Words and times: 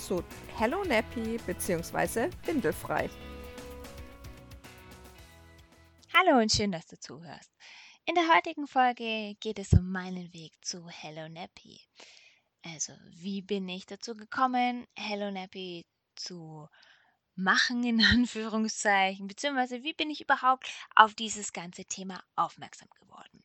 zu 0.00 0.24
Hello 0.56 0.82
Nappy 0.84 1.38
bzw. 1.46 2.30
Windelfrei. 2.44 3.10
Hallo 6.14 6.38
und 6.40 6.50
schön, 6.50 6.72
dass 6.72 6.86
du 6.86 6.98
zuhörst. 6.98 7.50
In 8.06 8.14
der 8.14 8.34
heutigen 8.34 8.66
Folge 8.66 9.36
geht 9.40 9.58
es 9.58 9.72
um 9.72 9.90
meinen 9.90 10.32
Weg 10.32 10.52
zu 10.62 10.88
Hello 10.88 11.28
Nappy. 11.28 11.80
Also, 12.64 12.92
wie 13.10 13.42
bin 13.42 13.68
ich 13.68 13.86
dazu 13.86 14.16
gekommen, 14.16 14.86
Hello 14.96 15.30
Nappy 15.30 15.86
zu 16.16 16.68
machen, 17.36 17.84
in 17.84 18.00
Anführungszeichen, 18.04 19.26
beziehungsweise 19.28 19.82
wie 19.82 19.92
bin 19.92 20.10
ich 20.10 20.22
überhaupt 20.22 20.70
auf 20.94 21.14
dieses 21.14 21.52
ganze 21.52 21.84
Thema 21.84 22.22
aufmerksam 22.36 22.88
geworden? 23.00 23.44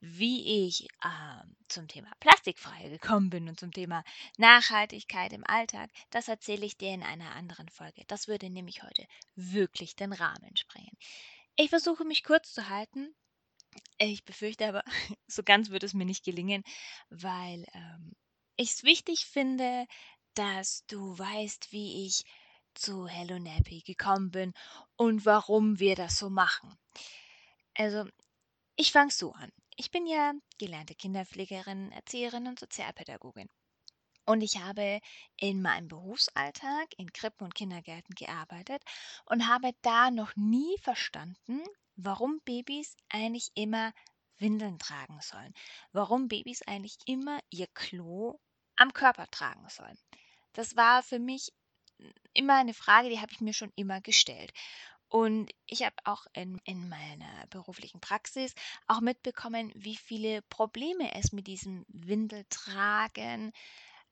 Wie 0.00 0.66
ich 0.66 0.84
äh, 1.02 1.44
zum 1.68 1.88
Thema 1.88 2.10
Plastikfrei 2.20 2.88
gekommen 2.90 3.30
bin 3.30 3.48
und 3.48 3.58
zum 3.58 3.72
Thema 3.72 4.04
Nachhaltigkeit 4.36 5.32
im 5.32 5.44
Alltag, 5.46 5.90
das 6.10 6.28
erzähle 6.28 6.66
ich 6.66 6.76
dir 6.76 6.92
in 6.92 7.02
einer 7.02 7.34
anderen 7.34 7.68
Folge. 7.68 8.02
Das 8.06 8.28
würde 8.28 8.50
nämlich 8.50 8.82
heute 8.82 9.06
wirklich 9.34 9.96
den 9.96 10.12
Rahmen 10.12 10.56
sprengen. 10.56 10.96
Ich 11.56 11.70
versuche 11.70 12.04
mich 12.04 12.22
kurz 12.22 12.52
zu 12.52 12.68
halten. 12.68 13.14
Ich 13.98 14.24
befürchte 14.24 14.66
aber, 14.68 14.84
so 15.26 15.42
ganz 15.42 15.70
wird 15.70 15.82
es 15.82 15.94
mir 15.94 16.04
nicht 16.04 16.24
gelingen, 16.24 16.62
weil 17.08 17.64
ähm, 17.72 18.12
ich 18.56 18.72
es 18.72 18.84
wichtig 18.84 19.26
finde, 19.26 19.86
dass 20.34 20.84
du 20.86 21.18
weißt, 21.18 21.72
wie 21.72 22.06
ich 22.06 22.24
zu 22.74 23.06
Hello 23.06 23.38
Nappy 23.38 23.80
gekommen 23.80 24.30
bin 24.30 24.52
und 24.96 25.24
warum 25.24 25.78
wir 25.78 25.96
das 25.96 26.18
so 26.18 26.28
machen. 26.28 26.76
Also, 27.74 28.04
ich 28.76 28.92
fange 28.92 29.10
so 29.10 29.32
an. 29.32 29.50
Ich 29.78 29.90
bin 29.90 30.06
ja 30.06 30.32
gelernte 30.56 30.94
Kinderpflegerin, 30.94 31.92
Erzieherin 31.92 32.46
und 32.46 32.58
Sozialpädagogin. 32.58 33.50
Und 34.24 34.40
ich 34.40 34.58
habe 34.58 35.00
in 35.36 35.60
meinem 35.60 35.88
Berufsalltag 35.88 36.88
in 36.96 37.12
Krippen 37.12 37.44
und 37.44 37.54
Kindergärten 37.54 38.14
gearbeitet 38.14 38.82
und 39.26 39.46
habe 39.46 39.72
da 39.82 40.10
noch 40.10 40.34
nie 40.34 40.78
verstanden, 40.80 41.62
warum 41.94 42.40
Babys 42.46 42.96
eigentlich 43.10 43.50
immer 43.54 43.92
Windeln 44.38 44.78
tragen 44.78 45.20
sollen. 45.20 45.52
Warum 45.92 46.28
Babys 46.28 46.62
eigentlich 46.62 46.96
immer 47.04 47.38
ihr 47.50 47.66
Klo 47.74 48.40
am 48.76 48.94
Körper 48.94 49.26
tragen 49.30 49.68
sollen. 49.68 49.98
Das 50.54 50.76
war 50.76 51.02
für 51.02 51.18
mich 51.18 51.52
immer 52.32 52.54
eine 52.54 52.74
Frage, 52.74 53.10
die 53.10 53.20
habe 53.20 53.32
ich 53.32 53.40
mir 53.40 53.52
schon 53.52 53.72
immer 53.76 54.00
gestellt. 54.00 54.52
Und 55.08 55.50
ich 55.66 55.82
habe 55.82 55.96
auch 56.04 56.26
in, 56.32 56.60
in 56.64 56.88
meiner 56.88 57.46
beruflichen 57.50 58.00
Praxis 58.00 58.54
auch 58.88 59.00
mitbekommen, 59.00 59.72
wie 59.74 59.96
viele 59.96 60.42
Probleme 60.42 61.14
es 61.14 61.32
mit 61.32 61.46
diesem 61.46 61.84
Windeltragen 61.88 63.52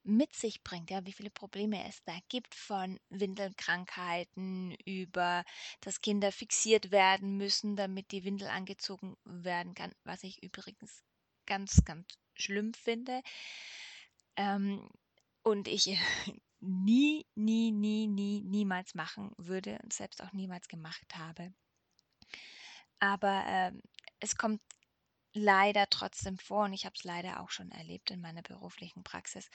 mit 0.04 0.34
sich 0.34 0.62
bringt, 0.62 0.90
ja, 0.90 1.04
wie 1.06 1.12
viele 1.12 1.30
Probleme 1.30 1.82
es 1.88 2.02
da 2.04 2.12
gibt 2.28 2.54
von 2.54 3.00
Windelkrankheiten 3.08 4.76
über, 4.84 5.44
dass 5.80 6.02
Kinder 6.02 6.30
fixiert 6.30 6.90
werden 6.90 7.38
müssen, 7.38 7.74
damit 7.74 8.12
die 8.12 8.24
Windel 8.24 8.48
angezogen 8.48 9.16
werden 9.24 9.74
kann, 9.74 9.92
was 10.04 10.22
ich 10.22 10.42
übrigens 10.42 11.02
ganz, 11.46 11.84
ganz 11.84 12.06
schlimm 12.34 12.74
finde. 12.74 13.22
Ähm, 14.36 14.88
und 15.42 15.68
ich 15.68 15.98
nie, 16.64 17.26
nie, 17.34 17.70
nie, 17.70 18.06
nie, 18.06 18.42
niemals 18.42 18.94
machen 18.94 19.32
würde 19.36 19.78
und 19.82 19.92
selbst 19.92 20.22
auch 20.22 20.32
niemals 20.32 20.68
gemacht 20.68 21.16
habe. 21.16 21.52
Aber 22.98 23.44
äh, 23.46 23.72
es 24.20 24.36
kommt 24.36 24.62
leider 25.34 25.88
trotzdem 25.90 26.38
vor 26.38 26.64
und 26.64 26.72
ich 26.72 26.84
habe 26.86 26.94
es 26.96 27.04
leider 27.04 27.40
auch 27.40 27.50
schon 27.50 27.70
erlebt 27.70 28.10
in 28.10 28.20
meiner 28.20 28.42
beruflichen 28.42 29.02
Praxis. 29.02 29.50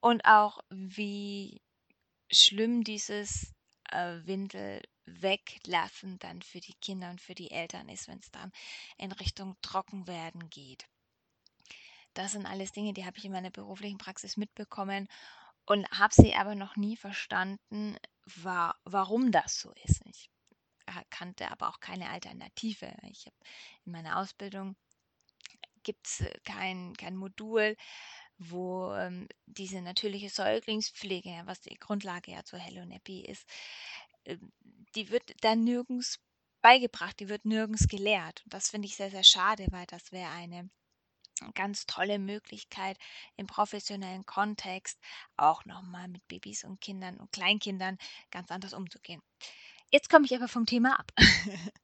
Und 0.00 0.24
auch 0.24 0.58
wie 0.70 1.62
schlimm 2.30 2.84
dieses 2.84 3.54
äh, 3.90 4.18
Windel 4.24 4.82
weglassen 5.06 6.18
dann 6.18 6.42
für 6.42 6.60
die 6.60 6.74
Kinder 6.74 7.10
und 7.10 7.20
für 7.20 7.34
die 7.34 7.50
Eltern 7.50 7.88
ist, 7.88 8.08
wenn 8.08 8.18
es 8.18 8.30
dann 8.30 8.52
in 8.98 9.12
Richtung 9.12 9.56
Trockenwerden 9.62 10.50
geht. 10.50 10.86
Das 12.14 12.32
sind 12.32 12.46
alles 12.46 12.72
Dinge, 12.72 12.92
die 12.92 13.06
habe 13.06 13.18
ich 13.18 13.24
in 13.24 13.32
meiner 13.32 13.50
beruflichen 13.50 13.98
Praxis 13.98 14.36
mitbekommen 14.36 15.08
und 15.70 15.88
habe 15.92 16.12
sie 16.12 16.34
aber 16.34 16.56
noch 16.56 16.74
nie 16.74 16.96
verstanden, 16.96 17.96
wa 18.24 18.74
warum 18.82 19.30
das 19.30 19.60
so 19.60 19.72
ist. 19.84 20.00
Ich 20.06 20.28
kannte 21.10 21.48
aber 21.48 21.68
auch 21.68 21.78
keine 21.78 22.10
Alternative. 22.10 22.92
Ich 23.08 23.26
habe 23.26 23.36
in 23.84 23.92
meiner 23.92 24.18
Ausbildung 24.18 24.74
gibt 25.84 26.08
es 26.08 26.22
äh, 26.22 26.40
kein, 26.44 26.96
kein 26.96 27.14
Modul, 27.14 27.76
wo 28.36 28.92
ähm, 28.94 29.28
diese 29.46 29.80
natürliche 29.80 30.28
Säuglingspflege, 30.28 31.42
was 31.44 31.60
die 31.60 31.78
Grundlage 31.78 32.32
ja 32.32 32.42
zur 32.42 32.58
Hello 32.58 32.84
Nappy 32.84 33.20
ist, 33.20 33.48
äh, 34.24 34.38
die 34.96 35.10
wird 35.10 35.22
dann 35.44 35.62
nirgends 35.62 36.18
beigebracht, 36.62 37.20
die 37.20 37.28
wird 37.28 37.44
nirgends 37.44 37.86
gelehrt. 37.86 38.42
Und 38.44 38.54
das 38.54 38.70
finde 38.70 38.88
ich 38.88 38.96
sehr, 38.96 39.12
sehr 39.12 39.24
schade, 39.24 39.68
weil 39.70 39.86
das 39.86 40.10
wäre 40.10 40.30
eine 40.30 40.68
ganz 41.54 41.86
tolle 41.86 42.18
Möglichkeit 42.18 42.98
im 43.36 43.46
professionellen 43.46 44.26
Kontext 44.26 44.98
auch 45.36 45.64
nochmal 45.64 46.08
mit 46.08 46.26
Babys 46.28 46.64
und 46.64 46.80
Kindern 46.80 47.16
und 47.18 47.32
Kleinkindern 47.32 47.98
ganz 48.30 48.50
anders 48.50 48.74
umzugehen. 48.74 49.22
Jetzt 49.92 50.08
komme 50.08 50.24
ich 50.24 50.34
aber 50.36 50.46
vom 50.46 50.66
Thema 50.66 51.00
ab. 51.00 51.10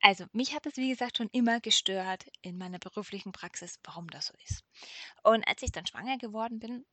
also, 0.00 0.24
mich 0.32 0.54
hat 0.54 0.64
es, 0.64 0.76
wie 0.76 0.88
gesagt, 0.88 1.18
schon 1.18 1.28
immer 1.32 1.60
gestört 1.60 2.24
in 2.40 2.56
meiner 2.56 2.78
beruflichen 2.78 3.32
Praxis, 3.32 3.78
warum 3.84 4.08
das 4.08 4.28
so 4.28 4.34
ist. 4.44 4.64
Und 5.22 5.46
als 5.46 5.62
ich 5.62 5.70
dann 5.70 5.86
schwanger 5.86 6.16
geworden 6.16 6.60
bin, 6.60 6.86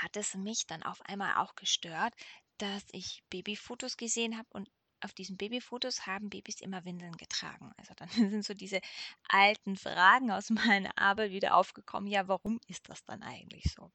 hat 0.00 0.16
es 0.16 0.34
mich 0.34 0.66
dann 0.66 0.84
auf 0.84 1.00
einmal 1.02 1.36
auch 1.36 1.56
gestört, 1.56 2.14
dass 2.58 2.84
ich 2.92 3.24
Babyfotos 3.28 3.96
gesehen 3.96 4.38
habe 4.38 4.48
und 4.50 4.70
auf 5.06 5.14
diesen 5.14 5.38
Babyfotos 5.38 6.06
haben 6.06 6.28
Babys 6.28 6.60
immer 6.60 6.84
Windeln 6.84 7.16
getragen. 7.16 7.72
Also 7.78 7.94
dann 7.94 8.08
sind 8.30 8.44
so 8.44 8.52
diese 8.52 8.80
alten 9.28 9.76
Fragen 9.76 10.30
aus 10.30 10.50
meiner 10.50 10.96
Arbeit 10.98 11.30
wieder 11.30 11.56
aufgekommen. 11.56 12.10
Ja, 12.10 12.28
warum 12.28 12.60
ist 12.66 12.88
das 12.90 13.04
dann 13.04 13.22
eigentlich 13.22 13.72
so? 13.72 13.90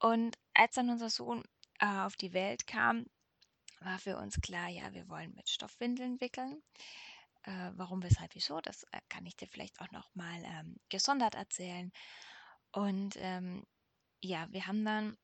Und 0.00 0.36
als 0.54 0.74
dann 0.74 0.90
unser 0.90 1.08
Sohn 1.08 1.42
äh, 1.80 1.86
auf 1.86 2.16
die 2.16 2.32
Welt 2.32 2.66
kam, 2.66 3.06
war 3.80 3.98
für 3.98 4.18
uns 4.18 4.40
klar, 4.40 4.68
ja, 4.68 4.92
wir 4.92 5.08
wollen 5.08 5.34
mit 5.34 5.48
Stoffwindeln 5.48 6.20
wickeln. 6.20 6.62
Äh, 7.44 7.70
warum, 7.76 8.02
weshalb, 8.02 8.34
wieso, 8.34 8.60
das 8.60 8.82
äh, 8.92 9.00
kann 9.08 9.24
ich 9.24 9.36
dir 9.36 9.46
vielleicht 9.46 9.80
auch 9.80 9.90
nochmal 9.92 10.42
ähm, 10.44 10.76
gesondert 10.88 11.34
erzählen. 11.34 11.92
Und 12.72 13.14
ähm, 13.16 13.64
ja, 14.20 14.48
wir 14.50 14.66
haben 14.66 14.84
dann 14.84 15.16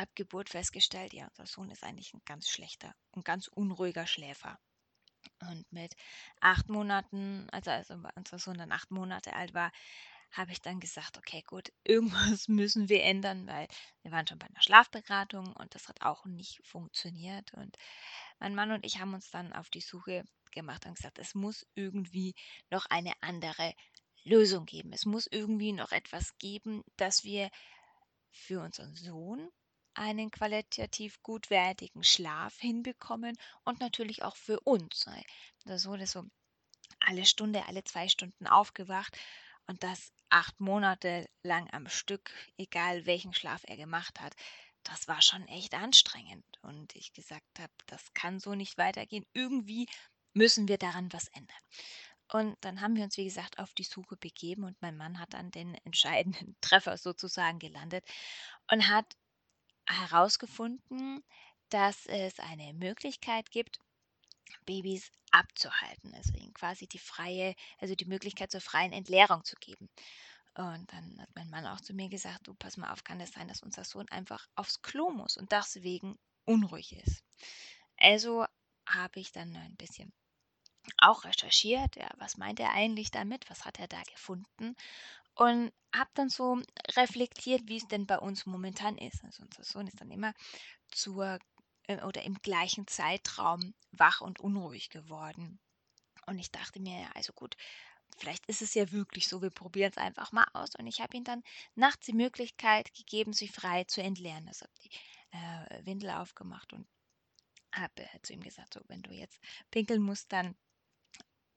ab 0.00 0.08
Geburt 0.14 0.48
festgestellt, 0.48 1.12
ja, 1.12 1.26
unser 1.28 1.46
Sohn 1.46 1.70
ist 1.70 1.84
eigentlich 1.84 2.14
ein 2.14 2.22
ganz 2.24 2.48
schlechter 2.48 2.94
und 3.12 3.24
ganz 3.24 3.48
unruhiger 3.48 4.06
Schläfer. 4.06 4.58
Und 5.40 5.70
mit 5.70 5.94
acht 6.40 6.68
Monaten, 6.70 7.48
also, 7.50 7.70
also 7.70 8.02
unser 8.14 8.38
Sohn 8.38 8.56
dann 8.56 8.72
acht 8.72 8.90
Monate 8.90 9.34
alt 9.34 9.52
war, 9.52 9.70
habe 10.32 10.52
ich 10.52 10.62
dann 10.62 10.80
gesagt, 10.80 11.18
okay, 11.18 11.42
gut, 11.46 11.70
irgendwas 11.84 12.48
müssen 12.48 12.88
wir 12.88 13.02
ändern, 13.02 13.46
weil 13.46 13.68
wir 14.02 14.10
waren 14.12 14.26
schon 14.26 14.38
bei 14.38 14.46
einer 14.46 14.62
Schlafberatung 14.62 15.54
und 15.54 15.74
das 15.74 15.88
hat 15.88 16.00
auch 16.00 16.24
nicht 16.24 16.66
funktioniert. 16.66 17.52
Und 17.52 17.76
mein 18.38 18.54
Mann 18.54 18.70
und 18.70 18.86
ich 18.86 18.98
haben 18.98 19.12
uns 19.12 19.30
dann 19.30 19.52
auf 19.52 19.68
die 19.68 19.82
Suche 19.82 20.24
gemacht 20.52 20.86
und 20.86 20.96
gesagt, 20.96 21.18
es 21.18 21.34
muss 21.34 21.66
irgendwie 21.74 22.34
noch 22.70 22.86
eine 22.86 23.12
andere 23.20 23.74
Lösung 24.24 24.64
geben. 24.64 24.92
Es 24.92 25.04
muss 25.04 25.26
irgendwie 25.26 25.72
noch 25.72 25.92
etwas 25.92 26.36
geben, 26.38 26.84
dass 26.96 27.24
wir 27.24 27.50
für 28.30 28.62
unseren 28.62 28.94
Sohn 28.94 29.50
einen 30.00 30.30
qualitativ 30.30 31.22
gutwertigen 31.22 32.02
Schlaf 32.02 32.58
hinbekommen 32.58 33.36
und 33.64 33.80
natürlich 33.80 34.22
auch 34.22 34.34
für 34.34 34.58
uns. 34.60 35.06
Das 35.66 35.86
wurde 35.86 36.06
so 36.06 36.24
alle 37.00 37.26
Stunde, 37.26 37.66
alle 37.66 37.84
zwei 37.84 38.08
Stunden 38.08 38.46
aufgewacht 38.46 39.18
und 39.66 39.82
das 39.82 40.12
acht 40.30 40.58
Monate 40.58 41.28
lang 41.42 41.68
am 41.72 41.86
Stück, 41.86 42.32
egal 42.56 43.04
welchen 43.04 43.34
Schlaf 43.34 43.62
er 43.66 43.76
gemacht 43.76 44.20
hat. 44.20 44.34
Das 44.84 45.06
war 45.06 45.20
schon 45.20 45.46
echt 45.48 45.74
anstrengend. 45.74 46.46
Und 46.62 46.96
ich 46.96 47.12
gesagt 47.12 47.58
habe, 47.58 47.72
das 47.86 48.14
kann 48.14 48.40
so 48.40 48.54
nicht 48.54 48.78
weitergehen. 48.78 49.26
Irgendwie 49.34 49.86
müssen 50.32 50.66
wir 50.66 50.78
daran 50.78 51.12
was 51.12 51.28
ändern. 51.28 51.62
Und 52.32 52.56
dann 52.62 52.80
haben 52.80 52.96
wir 52.96 53.04
uns, 53.04 53.18
wie 53.18 53.24
gesagt, 53.24 53.58
auf 53.58 53.74
die 53.74 53.84
Suche 53.84 54.16
begeben 54.16 54.64
und 54.64 54.80
mein 54.80 54.96
Mann 54.96 55.18
hat 55.18 55.34
dann 55.34 55.50
den 55.50 55.74
entscheidenden 55.84 56.56
Treffer 56.62 56.96
sozusagen 56.96 57.58
gelandet 57.58 58.04
und 58.70 58.88
hat 58.88 59.04
herausgefunden, 59.86 61.22
dass 61.68 62.06
es 62.06 62.38
eine 62.40 62.72
Möglichkeit 62.74 63.50
gibt, 63.50 63.78
Babys 64.66 65.10
abzuhalten, 65.30 66.14
also 66.14 66.32
ihnen 66.34 66.52
quasi 66.54 66.86
die 66.86 66.98
freie, 66.98 67.54
also 67.78 67.94
die 67.94 68.04
Möglichkeit 68.04 68.50
zur 68.50 68.60
freien 68.60 68.92
Entleerung 68.92 69.44
zu 69.44 69.56
geben. 69.56 69.88
Und 70.54 70.92
dann 70.92 71.20
hat 71.20 71.28
mein 71.34 71.48
Mann 71.50 71.66
auch 71.66 71.80
zu 71.80 71.94
mir 71.94 72.08
gesagt, 72.08 72.48
du 72.48 72.54
pass 72.54 72.76
mal 72.76 72.92
auf, 72.92 73.04
kann 73.04 73.20
es 73.20 73.32
sein, 73.32 73.48
dass 73.48 73.62
unser 73.62 73.84
Sohn 73.84 74.08
einfach 74.08 74.48
aufs 74.56 74.82
Klo 74.82 75.10
muss 75.10 75.36
und 75.36 75.52
deswegen 75.52 76.18
unruhig 76.44 76.92
ist. 76.92 77.22
Also 77.96 78.44
habe 78.86 79.20
ich 79.20 79.30
dann 79.30 79.54
ein 79.56 79.76
bisschen 79.76 80.12
auch 80.98 81.24
recherchiert, 81.24 81.96
ja, 81.96 82.10
was 82.16 82.36
meint 82.36 82.58
er 82.58 82.72
eigentlich 82.72 83.10
damit, 83.10 83.48
was 83.48 83.64
hat 83.64 83.78
er 83.78 83.86
da 83.86 84.02
gefunden 84.02 84.74
und 85.34 85.72
habe 85.94 86.10
dann 86.14 86.28
so 86.28 86.60
reflektiert, 86.96 87.62
wie 87.66 87.76
es 87.76 87.88
denn 87.88 88.06
bei 88.06 88.18
uns 88.18 88.46
momentan 88.46 88.96
ist. 88.98 89.24
Also 89.24 89.42
unser 89.42 89.64
Sohn 89.64 89.86
ist 89.86 90.00
dann 90.00 90.10
immer 90.10 90.34
zur 90.90 91.38
äh, 91.84 92.02
oder 92.02 92.22
im 92.22 92.34
gleichen 92.34 92.86
Zeitraum 92.86 93.74
wach 93.92 94.20
und 94.20 94.40
unruhig 94.40 94.90
geworden. 94.90 95.58
Und 96.26 96.38
ich 96.38 96.52
dachte 96.52 96.80
mir, 96.80 97.08
also 97.14 97.32
gut, 97.32 97.56
vielleicht 98.18 98.46
ist 98.46 98.62
es 98.62 98.74
ja 98.74 98.92
wirklich 98.92 99.26
so, 99.26 99.42
wir 99.42 99.50
probieren 99.50 99.90
es 99.90 99.98
einfach 99.98 100.32
mal 100.32 100.46
aus. 100.52 100.74
Und 100.76 100.86
ich 100.86 101.00
habe 101.00 101.16
ihm 101.16 101.24
dann 101.24 101.42
nachts 101.74 102.06
die 102.06 102.12
Möglichkeit 102.12 102.92
gegeben, 102.94 103.32
sich 103.32 103.50
frei 103.50 103.84
zu 103.84 104.02
entleeren. 104.02 104.46
Also 104.46 104.64
habe 104.64 104.74
die 104.84 104.90
äh, 105.32 105.86
Windel 105.86 106.10
aufgemacht 106.10 106.72
und 106.72 106.86
habe 107.72 108.02
äh, 108.02 108.22
zu 108.22 108.32
ihm 108.32 108.42
gesagt, 108.42 108.74
so, 108.74 108.80
wenn 108.88 109.02
du 109.02 109.12
jetzt 109.12 109.40
pinkeln 109.70 110.02
musst, 110.02 110.32
dann 110.32 110.54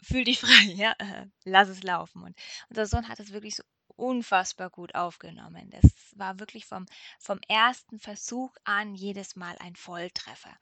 fühl 0.03 0.23
dich 0.23 0.39
frei, 0.41 0.63
ja, 0.73 0.93
äh, 0.99 1.27
lass 1.45 1.69
es 1.69 1.83
laufen. 1.83 2.23
Und 2.23 2.37
unser 2.69 2.85
Sohn 2.85 3.07
hat 3.07 3.19
es 3.19 3.31
wirklich 3.31 3.55
so 3.55 3.63
unfassbar 3.95 4.69
gut 4.69 4.95
aufgenommen. 4.95 5.69
Das 5.69 5.83
war 6.15 6.39
wirklich 6.39 6.65
vom, 6.65 6.85
vom 7.19 7.39
ersten 7.47 7.99
Versuch 7.99 8.55
an 8.63 8.95
jedes 8.95 9.35
Mal 9.35 9.55
ein 9.59 9.75
Volltreffer. 9.75 10.55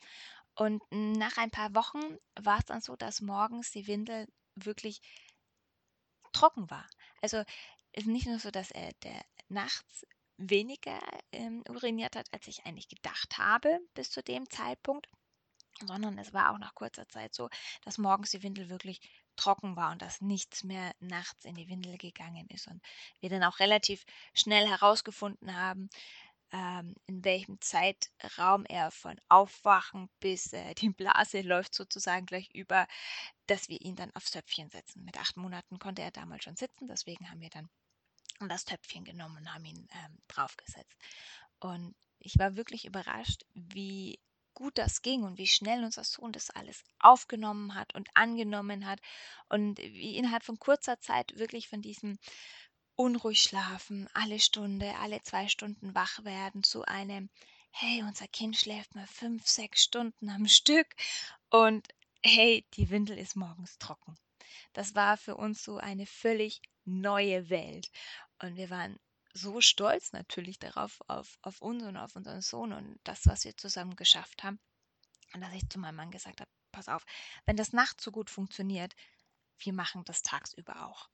Und 0.55 0.81
nach 0.91 1.38
ein 1.38 1.51
paar 1.51 1.73
Wochen 1.75 2.17
war 2.39 2.59
es 2.59 2.65
dann 2.65 2.81
so, 2.81 2.95
dass 2.95 3.21
morgens 3.21 3.71
die 3.71 3.88
Windel 3.88 4.27
wirklich 4.55 5.01
trocken 6.33 6.69
war. 6.69 6.87
Also 7.21 7.44
ist 7.94 8.07
nicht 8.07 8.27
nur 8.27 8.39
so, 8.39 8.51
dass 8.51 8.71
er 8.71 8.91
der 9.03 9.25
nachts 9.47 10.05
weniger 10.37 10.99
ähm, 11.31 11.63
uriniert 11.69 12.15
hat, 12.15 12.27
als 12.33 12.47
ich 12.47 12.65
eigentlich 12.65 12.87
gedacht 12.87 13.37
habe 13.37 13.79
bis 13.94 14.09
zu 14.11 14.23
dem 14.23 14.49
Zeitpunkt, 14.49 15.07
sondern 15.85 16.17
es 16.17 16.33
war 16.33 16.51
auch 16.51 16.57
nach 16.57 16.75
kurzer 16.75 17.07
Zeit 17.07 17.33
so, 17.33 17.49
dass 17.83 17.97
morgens 17.97 18.31
die 18.31 18.44
Windel 18.44 18.69
wirklich 18.69 18.99
trocken 19.36 19.75
war 19.75 19.92
und 19.92 20.01
dass 20.01 20.22
nichts 20.22 20.63
mehr 20.63 20.94
nachts 21.00 21.45
in 21.45 21.56
die 21.56 21.68
Windel 21.68 21.98
gegangen 21.98 22.48
ist. 22.50 22.68
Und 22.68 22.81
wir 23.19 23.30
dann 23.30 23.44
auch 23.44 23.60
relativ 23.60 24.06
schnell 24.33 24.68
herausgefunden 24.68 25.56
haben, 25.56 25.89
ähm, 26.51 26.95
in 27.07 27.24
welchem 27.24 27.60
Zeitraum 27.62 28.66
er 28.66 28.92
von 28.92 29.19
Aufwachen 29.30 30.10
bis 30.19 30.54
äh, 30.54 30.74
die 30.75 30.89
Blase 30.89 31.42
läuft 31.42 31.74
sozusagen 31.74 32.25
gleich 32.25 32.50
über, 32.54 32.88
dass 33.48 33.69
wir 33.69 33.80
ihn 33.81 33.95
dann 33.95 34.13
aufs 34.16 34.31
Töpfchen 34.31 34.69
setzen. 34.69 35.04
Mit 35.06 35.18
acht 35.18 35.38
Monaten 35.38 35.80
konnte 35.80 36.01
er 36.01 36.12
damals 36.12 36.44
schon 36.44 36.57
sitzen, 36.57 36.88
deswegen 36.88 37.30
haben 37.30 37.42
wir 37.42 37.50
dann 37.50 37.69
das 38.50 38.66
Töpfchen 38.66 39.06
genommen 39.06 39.38
und 39.38 39.54
haben 39.54 39.66
ihn 39.66 39.88
ähm, 39.94 40.18
draufgesetzt. 40.28 40.98
Und 41.60 41.95
ich 42.19 42.38
war 42.38 42.56
wirklich 42.56 42.86
überrascht, 42.86 43.45
wie 43.54 44.19
gut 44.61 44.77
das 44.77 45.01
ging 45.01 45.23
und 45.23 45.39
wie 45.39 45.47
schnell 45.47 45.83
unser 45.83 46.03
Sohn 46.03 46.31
das 46.31 46.51
alles 46.51 46.83
aufgenommen 46.99 47.73
hat 47.73 47.95
und 47.95 48.09
angenommen 48.13 48.85
hat 48.85 48.99
und 49.49 49.79
wie 49.79 50.15
innerhalb 50.15 50.43
von 50.43 50.59
kurzer 50.59 50.99
Zeit 50.99 51.35
wirklich 51.39 51.67
von 51.67 51.81
diesem 51.81 52.19
unruhig 52.95 53.41
schlafen, 53.41 54.07
alle 54.13 54.39
Stunde, 54.39 54.95
alle 54.97 55.23
zwei 55.23 55.47
Stunden 55.47 55.95
wach 55.95 56.23
werden 56.23 56.61
zu 56.61 56.85
einem, 56.85 57.31
hey, 57.71 58.03
unser 58.03 58.27
Kind 58.27 58.55
schläft 58.55 58.93
mal 58.93 59.07
fünf, 59.07 59.47
sechs 59.47 59.81
Stunden 59.81 60.29
am 60.29 60.47
Stück 60.47 60.95
und 61.49 61.87
hey, 62.21 62.63
die 62.75 62.91
Windel 62.91 63.17
ist 63.17 63.35
morgens 63.35 63.79
trocken. 63.79 64.15
Das 64.73 64.93
war 64.93 65.17
für 65.17 65.37
uns 65.37 65.63
so 65.63 65.77
eine 65.77 66.05
völlig 66.05 66.61
neue 66.85 67.49
Welt. 67.49 67.89
Und 68.43 68.57
wir 68.57 68.69
waren 68.69 68.99
so 69.33 69.62
stolz 69.62 70.12
natürlich 70.12 70.60
darauf, 70.60 71.01
auf, 71.07 71.38
auf 71.42 71.62
uns 71.62 71.83
und 71.83 71.98
auf 71.98 72.16
unseren 72.16 72.42
Sohn 72.42 72.74
und 72.74 73.00
das, 73.04 73.25
was 73.25 73.45
wir 73.45 73.56
zusammen 73.57 73.95
geschafft 73.95 74.44
haben. 74.44 74.60
Und 75.33 75.42
dass 75.42 75.54
ich 75.54 75.69
zu 75.69 75.80
meinem 75.80 75.95
Mann 75.95 76.12
gesagt 76.12 76.42
habe, 76.42 76.50
pass 76.72 76.88
auf, 76.88 77.06
wenn 77.45 77.56
das 77.56 77.74
nachts 77.74 78.04
so 78.04 78.12
gut 78.12 78.30
funktioniert, 78.30 78.94
wir 79.60 79.74
machen 79.74 80.04
das 80.06 80.22
tagsüber 80.22 80.86
auch. 80.86 81.10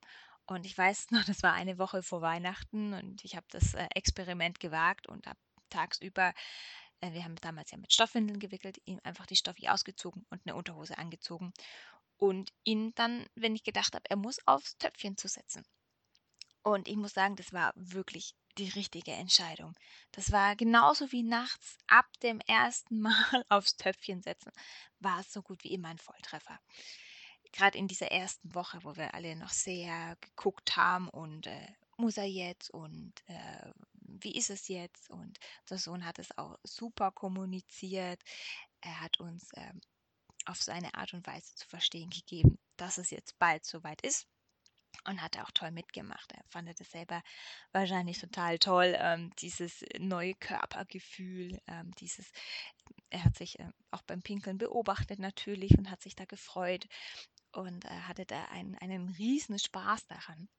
Und 0.46 0.66
ich 0.66 0.78
weiß 0.78 1.12
noch, 1.12 1.24
das 1.26 1.44
war 1.44 1.54
eine 1.54 1.78
Woche 1.78 2.04
vor 2.04 2.22
Weihnachten 2.22 2.94
und 2.94 3.24
ich 3.24 3.36
habe 3.36 3.48
das 3.50 3.74
äh, 3.74 3.88
Experiment 3.94 4.60
gewagt 4.60 5.08
und 5.08 5.28
habe 5.28 5.40
tagsüber, 5.70 6.34
äh, 7.02 7.12
wir 7.12 7.24
haben 7.24 7.36
damals 7.38 7.72
ja 7.72 7.78
mit 7.78 7.94
Stoffwindeln 7.94 8.40
gewickelt, 8.40 8.78
ihm 8.86 9.00
einfach 9.04 9.26
die 9.26 9.36
Stoffi 9.36 9.68
ausgezogen 9.68 10.26
und 10.30 10.42
eine 10.46 10.56
Unterhose 10.56 10.98
angezogen 10.98 11.54
und 12.18 12.52
ihn 12.64 12.94
dann, 12.96 13.26
wenn 13.36 13.56
ich 13.56 13.64
gedacht 13.64 13.94
habe, 13.94 14.10
er 14.10 14.18
muss 14.18 14.40
aufs 14.48 14.78
Töpfchen 14.78 15.18
zu 15.18 15.28
setzen. 15.28 15.64
Und 16.68 16.90
ich 16.90 16.98
muss 16.98 17.14
sagen, 17.14 17.38
das 17.38 17.54
war 17.54 17.72
wirklich 17.78 18.36
die 18.58 18.68
richtige 18.68 19.14
Entscheidung. 19.14 19.74
Das 20.12 20.34
war 20.34 20.54
genauso 20.58 21.14
wie 21.14 21.24
nachts 21.24 21.78
ab 21.88 22.06
dem 22.24 22.42
ersten 22.42 23.00
Mal 23.08 23.46
aufs 23.48 23.78
Töpfchen 23.78 24.22
setzen, 24.22 24.52
war 25.00 25.22
es 25.22 25.32
so 25.32 25.42
gut 25.42 25.64
wie 25.64 25.72
immer 25.72 25.88
ein 25.88 25.98
Volltreffer. 25.98 26.60
Gerade 27.54 27.78
in 27.78 27.88
dieser 27.88 28.12
ersten 28.12 28.54
Woche, 28.54 28.84
wo 28.84 28.98
wir 28.98 29.14
alle 29.14 29.38
noch 29.38 29.52
sehr 29.52 30.18
geguckt 30.20 30.76
haben 30.76 31.08
und 31.08 31.48
äh, 31.48 31.68
muss 31.96 32.18
er 32.18 32.26
jetzt 32.26 32.70
und 32.70 33.14
äh, 33.28 33.72
wie 34.02 34.36
ist 34.36 34.50
es 34.50 34.68
jetzt? 34.68 35.10
Und 35.10 35.40
der 35.70 35.78
Sohn 35.78 36.06
hat 36.06 36.20
es 36.20 36.38
auch 36.38 36.60
super 36.64 37.12
kommuniziert. 37.12 38.22
Er 38.82 39.00
hat 39.00 39.22
uns 39.22 39.54
äh, 39.54 39.74
auf 40.46 40.62
seine 40.62 40.94
Art 40.96 41.14
und 41.14 41.26
Weise 41.26 41.56
zu 41.56 41.66
verstehen 41.66 42.10
gegeben, 42.10 42.60
dass 42.76 42.98
es 42.98 43.10
jetzt 43.10 43.40
bald 43.40 43.64
soweit 43.64 44.02
ist 44.02 44.28
und 45.06 45.22
hat 45.22 45.38
auch 45.38 45.52
toll 45.52 45.72
mitgemacht. 45.72 46.32
Er 46.32 46.44
fand 46.50 46.68
das 46.80 46.92
selber 46.92 47.22
wahrscheinlich 47.72 48.20
total 48.20 48.60
toll, 48.60 48.96
ähm, 49.00 49.32
dieses 49.40 49.84
neue 50.00 50.36
Körpergefühl, 50.36 51.60
ähm, 51.68 51.92
dieses, 52.00 52.32
er 53.10 53.24
hat 53.24 53.36
sich 53.36 53.60
äh, 53.60 53.70
auch 53.92 54.02
beim 54.04 54.22
Pinkeln 54.22 54.58
beobachtet 54.58 55.20
natürlich 55.20 55.78
und 55.78 55.90
hat 55.90 56.02
sich 56.02 56.16
da 56.16 56.26
gefreut 56.26 56.88
und 57.52 57.86
äh, 57.86 57.90
hatte 57.90 58.26
da 58.26 58.46
einen, 58.46 58.76
einen 58.76 59.10
riesen 59.10 59.60
Spaß 59.60 60.08
daran. 60.08 60.50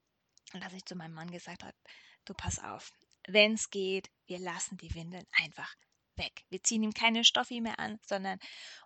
Und 0.55 0.65
dass 0.65 0.73
ich 0.73 0.85
zu 0.85 0.97
meinem 0.97 1.15
Mann 1.15 1.31
gesagt 1.31 1.63
habe, 1.63 1.77
du 2.25 2.35
pass 2.35 2.59
auf, 2.59 2.93
wenn 3.27 3.55
es 3.55 3.71
geht, 3.71 4.11
wir 4.27 4.39
lassen 4.39 4.79
die 4.79 4.95
Windeln 4.95 5.27
einfach 5.33 5.75
weg. 6.17 6.45
Wir 6.49 6.63
ziehen 6.63 6.83
ihm 6.83 6.95
keine 6.95 7.25
Stoffi 7.25 7.61
mehr 7.61 7.79
an, 7.79 7.99
sondern 8.07 8.39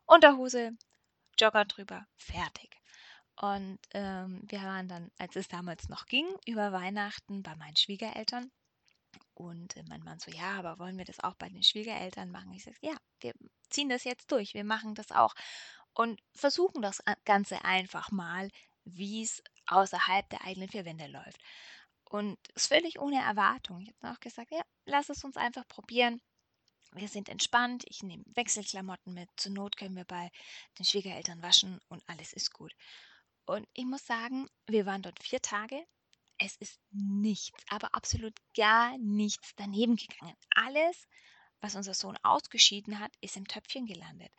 Unterhose, 0.06 0.72
Jogger 1.38 1.64
drüber, 1.64 2.06
fertig. 2.16 2.81
Und 3.42 3.80
ähm, 3.92 4.40
wir 4.44 4.62
waren 4.62 4.86
dann, 4.86 5.10
als 5.18 5.34
es 5.34 5.48
damals 5.48 5.88
noch 5.88 6.06
ging, 6.06 6.28
über 6.46 6.70
Weihnachten 6.70 7.42
bei 7.42 7.56
meinen 7.56 7.74
Schwiegereltern. 7.74 8.52
Und 9.34 9.76
äh, 9.76 9.82
mein 9.88 10.04
Mann 10.04 10.20
so, 10.20 10.30
ja, 10.30 10.52
aber 10.52 10.78
wollen 10.78 10.96
wir 10.96 11.04
das 11.04 11.18
auch 11.18 11.34
bei 11.34 11.48
den 11.48 11.64
Schwiegereltern 11.64 12.30
machen? 12.30 12.52
Ich 12.52 12.62
sage, 12.62 12.76
ja, 12.82 12.96
wir 13.18 13.32
ziehen 13.68 13.88
das 13.88 14.04
jetzt 14.04 14.30
durch, 14.30 14.54
wir 14.54 14.62
machen 14.62 14.94
das 14.94 15.10
auch 15.10 15.34
und 15.92 16.20
versuchen 16.36 16.82
das 16.82 17.02
Ganze 17.24 17.64
einfach 17.64 18.12
mal, 18.12 18.48
wie 18.84 19.24
es 19.24 19.42
außerhalb 19.66 20.28
der 20.30 20.44
eigenen 20.44 20.68
vier 20.68 20.84
Wände 20.84 21.08
läuft. 21.08 21.40
Und 22.04 22.38
es 22.54 22.62
ist 22.62 22.68
völlig 22.68 23.00
ohne 23.00 23.20
Erwartung. 23.20 23.80
Ich 23.80 23.88
habe 23.88 23.98
dann 24.02 24.14
auch 24.14 24.20
gesagt, 24.20 24.52
ja, 24.52 24.62
lass 24.84 25.08
es 25.08 25.24
uns 25.24 25.36
einfach 25.36 25.66
probieren. 25.66 26.20
Wir 26.92 27.08
sind 27.08 27.28
entspannt, 27.28 27.82
ich 27.88 28.04
nehme 28.04 28.22
Wechselklamotten 28.34 29.14
mit, 29.14 29.28
zur 29.36 29.50
Not 29.50 29.76
können 29.76 29.96
wir 29.96 30.04
bei 30.04 30.30
den 30.78 30.84
Schwiegereltern 30.84 31.42
waschen 31.42 31.80
und 31.88 32.04
alles 32.06 32.32
ist 32.34 32.52
gut. 32.52 32.72
Und 33.46 33.66
ich 33.74 33.84
muss 33.84 34.06
sagen, 34.06 34.48
wir 34.66 34.86
waren 34.86 35.02
dort 35.02 35.22
vier 35.22 35.40
Tage. 35.40 35.84
Es 36.38 36.56
ist 36.56 36.80
nichts, 36.90 37.62
aber 37.68 37.94
absolut 37.94 38.34
gar 38.56 38.96
nichts 38.98 39.52
daneben 39.56 39.96
gegangen. 39.96 40.36
Alles, 40.50 41.08
was 41.60 41.76
unser 41.76 41.94
Sohn 41.94 42.16
ausgeschieden 42.22 42.98
hat, 42.98 43.12
ist 43.20 43.36
im 43.36 43.46
Töpfchen 43.46 43.86
gelandet. 43.86 44.32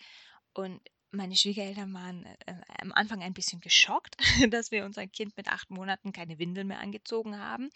Und 0.54 0.82
meine 1.12 1.36
Schwiegereltern 1.36 1.94
waren 1.94 2.26
äh, 2.26 2.56
am 2.80 2.92
Anfang 2.92 3.22
ein 3.22 3.34
bisschen 3.34 3.62
geschockt, 3.62 4.18
dass 4.50 4.72
wir 4.72 4.86
unser 4.86 5.08
Kind 5.08 5.38
mit 5.38 5.48
acht 5.48 5.70
Monaten 5.70 6.12
keine 6.12 6.40
Windeln 6.40 6.68
mehr 6.68 6.80
angezogen 6.80 7.38
haben. 7.38 7.70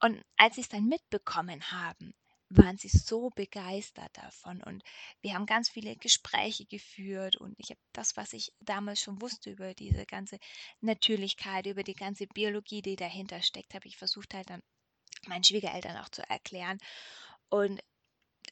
Und 0.00 0.22
als 0.36 0.56
sie 0.56 0.62
es 0.62 0.68
dann 0.68 0.86
mitbekommen 0.86 1.70
haben, 1.70 2.14
waren 2.56 2.76
sie 2.76 2.88
so 2.88 3.30
begeistert 3.30 4.16
davon 4.16 4.62
und 4.62 4.82
wir 5.20 5.34
haben 5.34 5.46
ganz 5.46 5.68
viele 5.68 5.96
Gespräche 5.96 6.66
geführt 6.66 7.36
und 7.36 7.54
ich 7.58 7.70
habe 7.70 7.80
das, 7.92 8.16
was 8.16 8.32
ich 8.32 8.52
damals 8.60 9.00
schon 9.00 9.20
wusste 9.20 9.50
über 9.50 9.74
diese 9.74 10.06
ganze 10.06 10.38
Natürlichkeit, 10.80 11.66
über 11.66 11.82
die 11.82 11.94
ganze 11.94 12.26
Biologie, 12.26 12.82
die 12.82 12.96
dahinter 12.96 13.42
steckt, 13.42 13.74
habe 13.74 13.88
ich 13.88 13.96
versucht 13.96 14.34
halt 14.34 14.50
dann 14.50 14.62
meinen 15.26 15.44
Schwiegereltern 15.44 15.96
auch 15.98 16.08
zu 16.08 16.28
erklären 16.28 16.78
und 17.48 17.80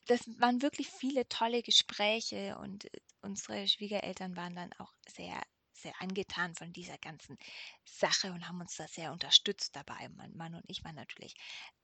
das 0.07 0.21
waren 0.41 0.63
wirklich 0.63 0.89
viele 0.89 1.29
tolle 1.29 1.63
Gespräche 1.63 2.59
und 2.59 2.89
unsere 3.23 3.69
Schwiegereltern 3.69 4.37
waren 4.37 4.55
dann 4.55 4.73
auch 4.75 4.93
sehr 5.09 5.41
sehr 5.83 5.93
angetan 6.01 6.55
von 6.55 6.73
dieser 6.73 6.99
ganzen 6.99 7.39
Sache 7.85 8.33
und 8.33 8.49
haben 8.49 8.61
uns 8.61 8.77
da 8.77 8.87
sehr 8.89 9.13
unterstützt 9.13 9.75
dabei. 9.75 10.09
Mein 10.17 10.37
Mann 10.37 10.55
und 10.55 10.65
ich 10.69 10.85
waren 10.85 10.95
natürlich 10.95 11.35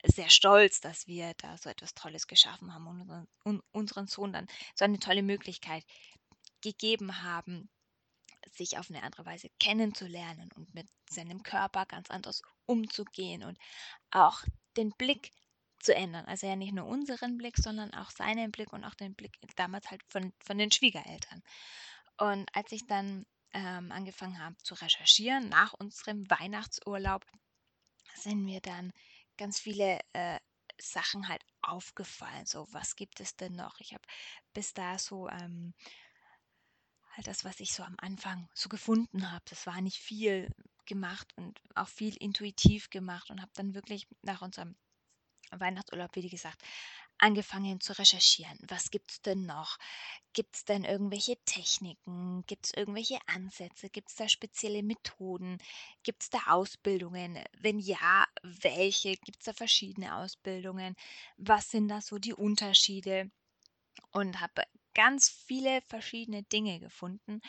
sehr 0.05 0.29
stolz, 0.29 0.81
dass 0.81 1.07
wir 1.07 1.35
da 1.35 1.57
so 1.59 1.69
etwas 1.69 1.95
Tolles 1.95 2.27
geschaffen 2.27 2.73
haben 2.73 2.87
und 2.87 3.01
unseren, 3.01 3.29
und 3.45 3.63
unseren 3.73 4.07
Sohn 4.07 4.33
dann 4.33 4.47
so 4.75 4.85
eine 4.85 4.99
tolle 4.99 5.23
Möglichkeit 5.23 5.85
gegeben 6.63 7.23
haben, 7.23 7.69
sich 8.53 8.79
auf 8.79 8.91
eine 8.91 9.03
andere 9.03 9.27
Weise 9.27 9.49
kennenzulernen 9.61 10.51
und 10.55 10.73
mit 10.75 10.89
seinem 11.11 11.43
Körper 11.43 11.87
ganz 11.87 12.11
anders 12.11 12.43
umzugehen 12.67 13.45
und 13.45 13.59
auch 14.11 14.43
den 14.77 14.91
Blick 14.93 15.33
zu 15.81 15.95
ändern. 15.95 16.25
Also 16.27 16.47
ja 16.47 16.57
nicht 16.57 16.73
nur 16.73 16.87
unseren 16.87 17.39
Blick, 17.39 17.57
sondern 17.57 17.93
auch 17.95 18.11
seinen 18.11 18.51
Blick 18.51 18.73
und 18.73 18.85
auch 18.85 18.95
den 18.95 19.15
Blick 19.15 19.39
damals 19.57 19.91
halt 19.91 20.03
von, 20.09 20.33
von 20.45 20.59
den 20.59 20.71
Schwiegereltern. 20.71 21.43
Und 22.19 22.49
als 22.55 22.73
ich 22.73 22.87
dann 22.87 23.27
ähm, 23.57 23.91
angefangen 23.91 24.39
habe 24.39 24.57
zu 24.59 24.75
recherchieren 24.75 25.49
nach 25.49 25.73
unserem 25.73 26.29
Weihnachtsurlaub, 26.31 27.25
sind 28.15 28.45
mir 28.45 28.61
dann 28.61 28.93
ganz 29.39 29.59
viele 29.59 29.99
äh, 30.13 30.39
Sachen 30.79 31.29
halt 31.29 31.43
aufgefallen. 31.63 32.45
So, 32.45 32.67
was 32.73 32.97
gibt 32.97 33.21
es 33.21 33.35
denn 33.35 33.57
noch? 33.57 33.81
Ich 33.81 33.95
habe 33.95 34.05
bis 34.53 34.75
da 34.75 34.99
so 34.99 35.29
ähm, 35.31 35.75
halt 37.13 37.27
das, 37.27 37.45
was 37.45 37.61
ich 37.61 37.73
so 37.73 37.83
am 37.83 37.97
Anfang 37.99 38.47
so 38.55 38.69
gefunden 38.69 39.33
habe. 39.33 39.45
Das 39.49 39.67
war 39.67 39.81
nicht 39.81 39.99
viel 39.99 40.51
gemacht 40.85 41.33
und 41.37 41.59
auch 41.75 41.89
viel 41.89 42.15
intuitiv 42.19 42.91
gemacht 42.91 43.31
und 43.31 43.41
habe 43.41 43.53
dann 43.55 43.75
wirklich 43.75 44.07
nach 44.21 44.43
unserem 44.43 44.77
Weihnachtsurlaub, 45.51 46.15
wie 46.15 46.29
gesagt, 46.29 46.63
angefangen 47.19 47.81
zu 47.81 47.93
recherchieren. 47.99 48.59
Was 48.69 48.91
gibt 48.91 49.11
es 49.11 49.23
denn 49.23 49.47
noch? 49.47 49.79
Gibt 50.33 50.57
es 50.57 50.65
denn 50.65 50.85
irgendwelche 50.85 51.37
Techniken? 51.45 52.45
Gibt 52.47 52.67
es 52.67 52.75
irgendwelche 52.75 53.19
Ansätze? 53.27 53.89
Gibt 53.91 54.11
es 54.11 54.17
da 54.17 54.29
spezielle 54.29 54.83
Methoden? 54.83 55.59
Gibt 56.03 56.23
es 56.25 56.31
da 56.31 56.39
Ausbildungen? 56.49 57.43
Wenn 57.59 57.79
ja, 57.79 58.27
welche? 58.43 59.17
Gibt 59.17 59.39
es 59.41 59.47
da 59.47 59.53
verschiedene 59.53 60.17
Ausbildungen? 60.17 60.95
Was 61.37 61.71
sind 61.71 61.89
da 61.89 62.01
so 62.01 62.19
die 62.19 62.35
Unterschiede? 62.35 63.31
Und 64.13 64.41
habe 64.41 64.63
ganz 64.95 65.29
viele 65.29 65.83
verschiedene 65.83 66.43
Dinge 66.45 66.81
gefunden. 66.81 67.41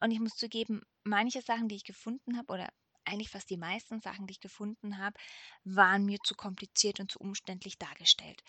Und 0.00 0.10
ich 0.10 0.20
muss 0.20 0.36
zugeben, 0.36 0.82
manche 1.04 1.42
Sachen, 1.42 1.68
die 1.68 1.76
ich 1.76 1.84
gefunden 1.84 2.36
habe, 2.36 2.52
oder 2.52 2.68
eigentlich 3.04 3.30
fast 3.30 3.50
die 3.50 3.56
meisten 3.56 4.00
Sachen, 4.00 4.26
die 4.26 4.32
ich 4.32 4.40
gefunden 4.40 4.98
habe, 4.98 5.18
waren 5.64 6.04
mir 6.04 6.18
zu 6.22 6.34
kompliziert 6.34 7.00
und 7.00 7.10
zu 7.10 7.18
umständlich 7.18 7.78
dargestellt. 7.78 8.42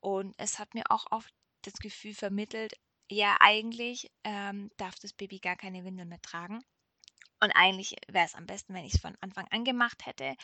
Und 0.00 0.34
es 0.38 0.58
hat 0.58 0.74
mir 0.74 0.90
auch 0.90 1.06
oft 1.10 1.32
das 1.62 1.74
Gefühl 1.74 2.14
vermittelt, 2.14 2.74
ja, 3.10 3.36
eigentlich 3.40 4.10
ähm, 4.24 4.70
darf 4.76 4.94
das 5.00 5.12
Baby 5.12 5.40
gar 5.40 5.56
keine 5.56 5.84
Windel 5.84 6.06
mehr 6.06 6.22
tragen. 6.22 6.60
Und 7.42 7.52
eigentlich 7.52 7.96
wäre 8.08 8.26
es 8.26 8.34
am 8.34 8.46
besten, 8.46 8.74
wenn 8.74 8.84
ich 8.84 8.94
es 8.94 9.00
von 9.00 9.16
Anfang 9.20 9.46
an 9.50 9.64
gemacht 9.64 10.06
hätte. 10.06 10.36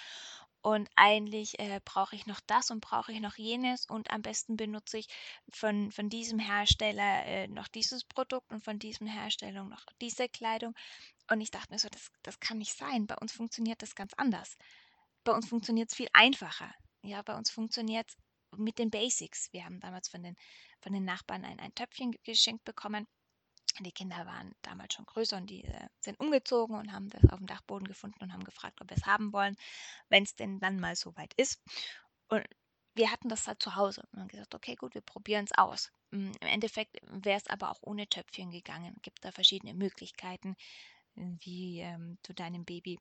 Und 0.62 0.90
eigentlich 0.96 1.60
äh, 1.60 1.80
brauche 1.84 2.16
ich 2.16 2.26
noch 2.26 2.40
das 2.40 2.72
und 2.72 2.80
brauche 2.80 3.12
ich 3.12 3.20
noch 3.20 3.36
jenes. 3.36 3.86
Und 3.86 4.10
am 4.10 4.22
besten 4.22 4.56
benutze 4.56 4.98
ich 4.98 5.06
von, 5.52 5.92
von 5.92 6.08
diesem 6.08 6.40
Hersteller 6.40 7.24
äh, 7.24 7.46
noch 7.48 7.68
dieses 7.68 8.02
Produkt 8.04 8.50
und 8.50 8.64
von 8.64 8.80
diesem 8.80 9.06
Hersteller 9.06 9.62
noch 9.62 9.84
diese 10.00 10.28
Kleidung. 10.28 10.74
Und 11.30 11.40
ich 11.40 11.52
dachte 11.52 11.72
mir 11.72 11.78
so, 11.78 11.88
das, 11.88 12.10
das 12.22 12.40
kann 12.40 12.58
nicht 12.58 12.76
sein. 12.76 13.06
Bei 13.06 13.16
uns 13.16 13.32
funktioniert 13.32 13.80
das 13.82 13.94
ganz 13.94 14.12
anders. 14.14 14.56
Bei 15.22 15.32
uns 15.32 15.48
funktioniert 15.48 15.90
es 15.90 15.96
viel 15.96 16.08
einfacher. 16.12 16.74
Ja, 17.02 17.22
bei 17.22 17.36
uns 17.36 17.50
funktioniert 17.50 18.08
es 18.08 18.16
mit 18.56 18.78
den 18.78 18.90
Basics. 18.90 19.52
Wir 19.52 19.64
haben 19.64 19.80
damals 19.80 20.08
von 20.08 20.22
den, 20.22 20.36
von 20.80 20.92
den 20.92 21.04
Nachbarn 21.04 21.44
ein, 21.44 21.60
ein 21.60 21.74
Töpfchen 21.74 22.14
geschenkt 22.24 22.64
bekommen. 22.64 23.06
Die 23.80 23.92
Kinder 23.92 24.24
waren 24.24 24.54
damals 24.62 24.94
schon 24.94 25.04
größer 25.04 25.36
und 25.36 25.50
die 25.50 25.64
äh, 25.64 25.88
sind 26.00 26.18
umgezogen 26.18 26.76
und 26.76 26.92
haben 26.92 27.10
das 27.10 27.30
auf 27.30 27.38
dem 27.38 27.46
Dachboden 27.46 27.86
gefunden 27.86 28.22
und 28.22 28.32
haben 28.32 28.44
gefragt, 28.44 28.80
ob 28.80 28.88
wir 28.88 28.96
es 28.96 29.04
haben 29.04 29.32
wollen, 29.32 29.56
wenn 30.08 30.22
es 30.22 30.34
denn 30.34 30.60
dann 30.60 30.80
mal 30.80 30.96
so 30.96 31.14
weit 31.16 31.34
ist. 31.34 31.60
Und 32.28 32.44
wir 32.94 33.10
hatten 33.10 33.28
das 33.28 33.46
halt 33.46 33.62
zu 33.62 33.76
Hause 33.76 34.02
und 34.10 34.20
haben 34.20 34.28
gesagt, 34.28 34.54
okay, 34.54 34.74
gut, 34.74 34.94
wir 34.94 35.02
probieren 35.02 35.44
es 35.44 35.52
aus. 35.52 35.92
Hm, 36.10 36.32
Im 36.40 36.48
Endeffekt 36.48 36.96
wäre 37.02 37.36
es 37.36 37.46
aber 37.48 37.70
auch 37.70 37.82
ohne 37.82 38.08
Töpfchen 38.08 38.50
gegangen. 38.50 38.94
Es 38.96 39.02
gibt 39.02 39.24
da 39.24 39.30
verschiedene 39.30 39.74
Möglichkeiten, 39.74 40.56
wie 41.14 41.80
ähm, 41.80 42.18
du 42.22 42.32
deinem 42.32 42.64
Baby 42.64 42.98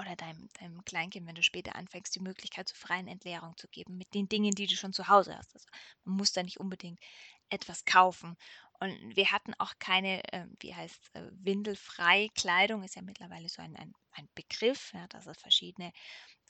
oder 0.00 0.16
deinem, 0.16 0.48
deinem 0.58 0.84
Kleinkind, 0.84 1.26
wenn 1.26 1.34
du 1.34 1.42
später 1.42 1.76
anfängst, 1.76 2.14
die 2.14 2.20
Möglichkeit 2.20 2.68
zur 2.68 2.78
freien 2.78 3.08
Entleerung 3.08 3.56
zu 3.56 3.68
geben 3.68 3.98
mit 3.98 4.12
den 4.14 4.28
Dingen, 4.28 4.52
die 4.52 4.66
du 4.66 4.74
schon 4.74 4.92
zu 4.92 5.08
Hause 5.08 5.36
hast. 5.36 5.54
Also 5.54 5.68
man 6.04 6.16
muss 6.16 6.32
da 6.32 6.42
nicht 6.42 6.58
unbedingt 6.58 6.98
etwas 7.50 7.84
kaufen. 7.84 8.36
Und 8.80 9.14
wir 9.14 9.30
hatten 9.30 9.52
auch 9.58 9.74
keine, 9.78 10.24
äh, 10.32 10.46
wie 10.60 10.74
heißt 10.74 11.14
äh, 11.14 11.28
windelfrei 11.32 12.28
Kleidung, 12.34 12.82
ist 12.82 12.96
ja 12.96 13.02
mittlerweile 13.02 13.48
so 13.48 13.60
ein, 13.60 13.76
ein, 13.76 13.92
ein 14.12 14.28
Begriff, 14.34 14.92
ja, 14.94 15.06
dass 15.08 15.26
es 15.26 15.38
verschiedene 15.38 15.92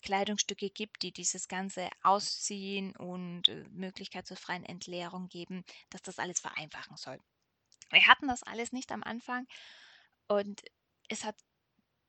Kleidungsstücke 0.02 0.70
gibt, 0.70 1.02
die 1.02 1.12
dieses 1.12 1.48
ganze 1.48 1.88
Ausziehen 2.02 2.94
und 2.96 3.48
äh, 3.48 3.64
Möglichkeit 3.70 4.26
zur 4.26 4.36
freien 4.36 4.64
Entleerung 4.64 5.28
geben, 5.28 5.64
dass 5.90 6.02
das 6.02 6.18
alles 6.18 6.38
vereinfachen 6.38 6.96
soll. 6.96 7.18
Wir 7.90 8.06
hatten 8.06 8.28
das 8.28 8.44
alles 8.44 8.70
nicht 8.70 8.92
am 8.92 9.02
Anfang 9.02 9.46
und 10.28 10.62
es 11.08 11.24
hat 11.24 11.34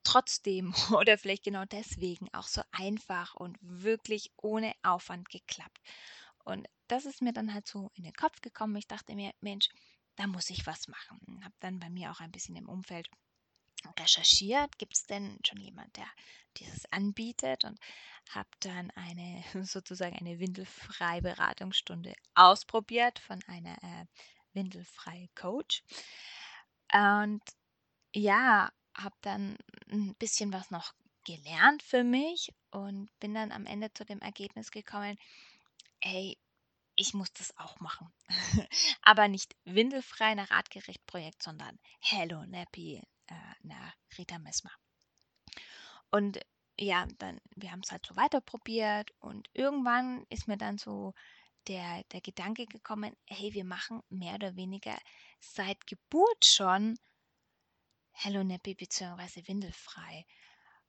trotzdem 0.03 0.73
oder 0.91 1.17
vielleicht 1.17 1.43
genau 1.43 1.65
deswegen 1.65 2.27
auch 2.33 2.47
so 2.47 2.61
einfach 2.71 3.35
und 3.35 3.57
wirklich 3.61 4.31
ohne 4.37 4.73
Aufwand 4.83 5.29
geklappt. 5.29 5.81
Und 6.43 6.67
das 6.87 7.05
ist 7.05 7.21
mir 7.21 7.33
dann 7.33 7.53
halt 7.53 7.67
so 7.67 7.91
in 7.93 8.03
den 8.03 8.13
Kopf 8.13 8.41
gekommen. 8.41 8.75
Ich 8.75 8.87
dachte 8.87 9.15
mir, 9.15 9.31
Mensch, 9.41 9.69
da 10.15 10.27
muss 10.27 10.49
ich 10.49 10.65
was 10.67 10.87
machen. 10.87 11.19
Habe 11.43 11.55
dann 11.59 11.79
bei 11.79 11.89
mir 11.89 12.11
auch 12.11 12.19
ein 12.19 12.31
bisschen 12.31 12.55
im 12.55 12.67
Umfeld 12.67 13.09
recherchiert. 13.99 14.77
Gibt 14.77 14.95
es 14.95 15.05
denn 15.05 15.39
schon 15.45 15.59
jemand, 15.59 15.95
der 15.97 16.07
dieses 16.57 16.91
anbietet? 16.91 17.63
Und 17.63 17.79
habe 18.29 18.49
dann 18.59 18.91
eine 18.91 19.43
sozusagen 19.65 20.17
eine 20.17 20.39
windelfreie 20.39 21.21
Beratungsstunde 21.21 22.13
ausprobiert 22.35 23.19
von 23.19 23.39
einer 23.47 23.77
äh, 23.83 24.05
windelfreie 24.53 25.29
Coach. 25.35 25.83
Und 26.93 27.41
ja, 28.13 28.71
habe 28.95 29.15
dann 29.21 29.57
ein 29.89 30.15
bisschen 30.15 30.53
was 30.53 30.71
noch 30.71 30.93
gelernt 31.25 31.83
für 31.83 32.03
mich 32.03 32.53
und 32.71 33.09
bin 33.19 33.33
dann 33.33 33.51
am 33.51 33.65
Ende 33.65 33.93
zu 33.93 34.05
dem 34.05 34.19
Ergebnis 34.19 34.71
gekommen, 34.71 35.17
hey, 36.01 36.37
ich 36.95 37.13
muss 37.13 37.31
das 37.33 37.57
auch 37.57 37.79
machen. 37.79 38.11
Aber 39.01 39.27
nicht 39.27 39.55
windelfrei 39.65 40.35
nach 40.35 40.51
Artgerecht 40.51 41.05
Projekt, 41.05 41.41
sondern 41.43 41.79
Hello 41.99 42.45
Nappy 42.45 43.01
äh, 43.27 43.33
nach 43.63 43.93
Rita 44.17 44.39
Messmer. 44.39 44.71
Und 46.09 46.39
ja, 46.79 47.05
dann, 47.19 47.39
wir 47.55 47.71
haben 47.71 47.81
es 47.83 47.91
halt 47.91 48.05
so 48.05 48.15
weiter 48.15 48.41
probiert 48.41 49.11
und 49.19 49.47
irgendwann 49.53 50.25
ist 50.29 50.47
mir 50.47 50.57
dann 50.57 50.77
so 50.77 51.13
der, 51.67 52.03
der 52.11 52.21
Gedanke 52.21 52.65
gekommen, 52.65 53.15
hey, 53.27 53.53
wir 53.53 53.65
machen 53.65 54.01
mehr 54.09 54.35
oder 54.35 54.55
weniger 54.55 54.97
seit 55.39 55.85
Geburt 55.85 56.45
schon 56.45 56.97
Hello 58.13 58.43
Nappy 58.43 58.75
bzw. 58.75 59.47
Windelfrei. 59.47 60.25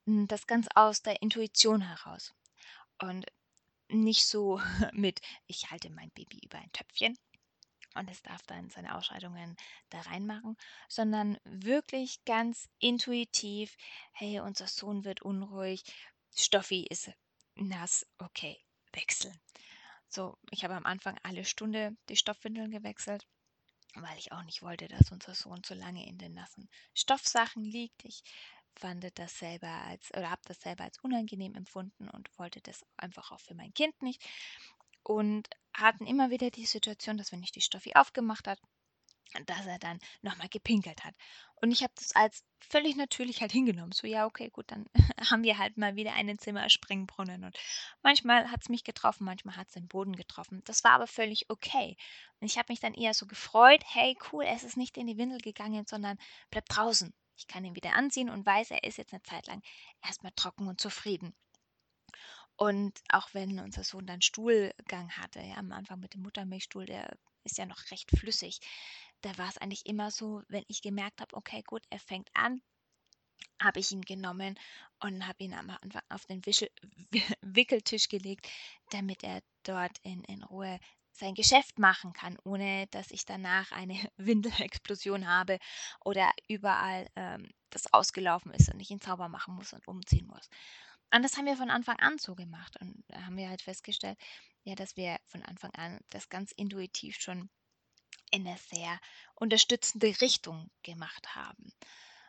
Hm, 0.07 0.29
das 0.29 0.47
ganz 0.47 0.69
aus 0.75 1.03
der 1.03 1.23
Intuition 1.23 1.81
heraus. 1.81 2.35
Und 3.01 3.27
nicht 3.89 4.27
so 4.27 4.61
mit, 4.93 5.21
ich 5.47 5.71
halte 5.71 5.91
mein 5.91 6.11
Baby 6.11 6.41
über 6.45 6.59
ein 6.59 6.73
Töpfchen 6.73 7.17
und 7.95 8.11
es 8.11 8.23
darf 8.23 8.43
dann 8.43 8.71
seine 8.71 8.95
Ausscheidungen 8.97 9.57
da 9.91 10.01
reinmachen, 10.03 10.57
sondern 10.89 11.39
wirklich 11.45 12.25
ganz 12.25 12.69
intuitiv, 12.79 13.77
hey, 14.13 14.41
unser 14.41 14.67
Sohn 14.67 15.05
wird 15.05 15.23
unruhig, 15.23 15.85
Stoffi 16.35 16.87
ist 16.89 17.11
nass, 17.55 18.07
okay, 18.19 18.59
wechseln. 18.93 19.39
So, 20.09 20.37
ich 20.51 20.65
habe 20.65 20.75
am 20.75 20.87
Anfang 20.87 21.19
alle 21.23 21.45
Stunde 21.45 21.97
die 22.09 22.17
Stoffwindeln 22.17 22.71
gewechselt 22.71 23.27
weil 23.95 24.19
ich 24.19 24.33
auch 24.33 24.43
nicht 24.45 24.63
wollte, 24.63 24.89
dass 24.89 25.11
unser 25.11 25.35
Sohn 25.35 25.63
zu 25.63 25.75
lange 25.75 26.07
in 26.07 26.19
den 26.19 26.35
nassen 26.35 26.69
Stoffsachen 26.95 27.65
liegt. 27.65 28.05
Ich 28.05 28.23
fand 28.75 29.07
das 29.19 29.39
selber 29.39 29.69
als 29.69 30.11
oder 30.13 30.31
habe 30.31 30.43
das 30.47 30.61
selber 30.61 30.85
als 30.85 30.99
unangenehm 31.01 31.55
empfunden 31.55 32.09
und 32.09 32.31
wollte 32.39 32.61
das 32.63 32.85
einfach 32.97 33.31
auch 33.33 33.41
für 33.41 33.55
mein 33.55 33.75
Kind 33.75 34.01
nicht. 34.03 34.25
Und 35.03 35.49
hatten 35.75 36.07
immer 36.07 36.31
wieder 36.31 36.51
die 36.51 36.67
Situation, 36.67 37.19
dass 37.19 37.33
wenn 37.33 37.43
ich 37.43 37.53
die 37.53 37.61
Stoffi 37.61 37.93
aufgemacht 37.95 38.47
hat, 38.47 38.61
dass 39.47 39.67
er 39.67 39.79
dann 39.79 39.99
nochmal 40.21 40.49
gepinkelt 40.49 41.05
hat. 41.05 41.15
Und 41.63 41.71
ich 41.71 41.83
habe 41.83 41.93
das 41.97 42.15
als 42.17 42.45
völlig 42.61 42.97
natürlich 42.97 43.41
halt 43.41 43.53
hingenommen. 43.53 43.93
So, 43.93 44.07
ja, 44.07 44.27
okay, 44.27 44.51
gut, 44.51 44.71
dann 44.71 44.85
haben 45.31 45.45
wir 45.45 45.59
halt 45.59 45.77
mal 45.77 45.95
wieder 45.95 46.13
einen 46.15 46.39
Zimmerspringbrunnen. 46.39 47.45
Und 47.45 47.57
manchmal 48.03 48.51
hat 48.51 48.63
es 48.63 48.69
mich 48.69 48.83
getroffen, 48.83 49.25
manchmal 49.25 49.57
hat 49.57 49.69
es 49.69 49.75
den 49.75 49.87
Boden 49.87 50.17
getroffen. 50.17 50.63
Das 50.65 50.83
war 50.83 50.93
aber 50.93 51.07
völlig 51.07 51.49
okay. 51.51 51.97
Und 52.41 52.47
ich 52.47 52.59
habe 52.59 52.73
mich 52.73 52.81
dann 52.81 52.95
eher 52.95 53.15
so 53.15 53.27
gefreut, 53.27 53.83
hey, 53.87 54.17
cool, 54.33 54.45
es 54.45 54.65
ist 54.65 54.77
nicht 54.77 54.97
in 54.97 55.07
die 55.07 55.19
Windel 55.19 55.39
gegangen, 55.39 55.87
sondern 55.87 56.19
bleibt 56.51 56.77
draußen. 56.77 57.15
Ich 57.37 57.47
kann 57.47 57.65
ihn 57.65 57.77
wieder 57.77 57.95
anziehen 57.95 58.29
und 58.29 58.45
weiß, 58.45 58.73
er 58.73 58.83
ist 58.83 58.99
jetzt 58.99 59.13
eine 59.13 59.23
Zeit 59.23 59.47
lang 59.47 59.63
erstmal 60.03 60.33
trocken 60.35 60.67
und 60.67 60.81
zufrieden. 60.81 61.33
Und 62.57 63.01
auch 63.09 63.33
wenn 63.35 63.59
unser 63.61 63.85
Sohn 63.85 64.07
dann 64.07 64.21
Stuhlgang 64.21 65.11
hatte, 65.13 65.41
ja, 65.41 65.57
am 65.57 65.73
Anfang 65.73 66.01
mit 66.01 66.15
dem 66.15 66.23
Muttermilchstuhl, 66.23 66.87
der 66.87 67.17
ist 67.45 67.59
ja 67.59 67.67
noch 67.67 67.91
recht 67.91 68.11
flüssig, 68.17 68.61
da 69.23 69.37
war 69.39 69.49
es 69.49 69.59
eigentlich 69.59 69.87
immer 69.87 70.11
so, 70.11 70.43
wenn 70.49 70.65
ich 70.69 70.83
gemerkt 70.83 71.21
habe, 71.21 71.35
okay, 71.37 71.63
gut, 71.67 71.83
er 71.91 71.99
fängt 71.99 72.29
an, 72.35 72.63
habe 73.61 73.81
ich 73.81 73.93
ihn 73.93 74.03
genommen 74.03 74.59
und 75.01 75.27
habe 75.27 75.45
ihn 75.45 75.55
am 75.55 75.71
Anfang 75.71 76.03
auf 76.09 76.27
den 76.27 76.45
Wischel, 76.47 76.71
Wickeltisch 77.41 78.09
gelegt, 78.09 78.49
damit 78.91 79.23
er 79.25 79.43
dort 79.63 79.99
in, 80.03 80.25
in 80.25 80.43
Ruhe 80.43 80.79
sein 81.13 81.35
Geschäft 81.35 81.79
machen 81.79 82.13
kann, 82.13 82.39
ohne 82.45 82.87
dass 82.89 83.11
ich 83.11 83.25
danach 83.25 83.71
eine 83.73 83.95
Windelexplosion 84.17 85.29
habe 85.29 85.59
oder 86.05 86.31
überall 86.49 87.07
ähm, 87.17 87.51
das 87.71 87.93
ausgelaufen 87.93 88.53
ist 88.53 88.73
und 88.73 88.81
ich 88.81 88.91
ihn 88.91 89.01
sauber 89.01 89.29
machen 89.29 89.55
muss 89.55 89.73
und 89.73 89.87
umziehen 89.87 90.27
muss. 90.27 90.49
Und 91.15 91.23
das 91.23 91.37
haben 91.37 91.47
wir 91.47 91.57
von 91.57 91.71
Anfang 91.71 91.99
an 91.99 92.19
so 92.19 92.35
gemacht. 92.35 92.79
Und 92.81 93.05
da 93.09 93.27
haben 93.27 93.37
wir 93.37 93.51
halt 93.51 93.61
festgestellt, 93.61 94.19
ja, 94.65 94.75
dass 94.75 94.97
wir 94.97 95.19
von 95.27 95.43
Anfang 95.43 95.71
an 95.73 96.01
das 96.11 96.31
ganz 96.31 96.53
intuitiv 96.53 97.17
schon 97.21 97.51
in 98.31 98.47
eine 98.47 98.59
sehr 98.59 98.99
unterstützende 99.35 100.21
Richtung 100.21 100.71
gemacht 100.83 101.35
haben. 101.35 101.73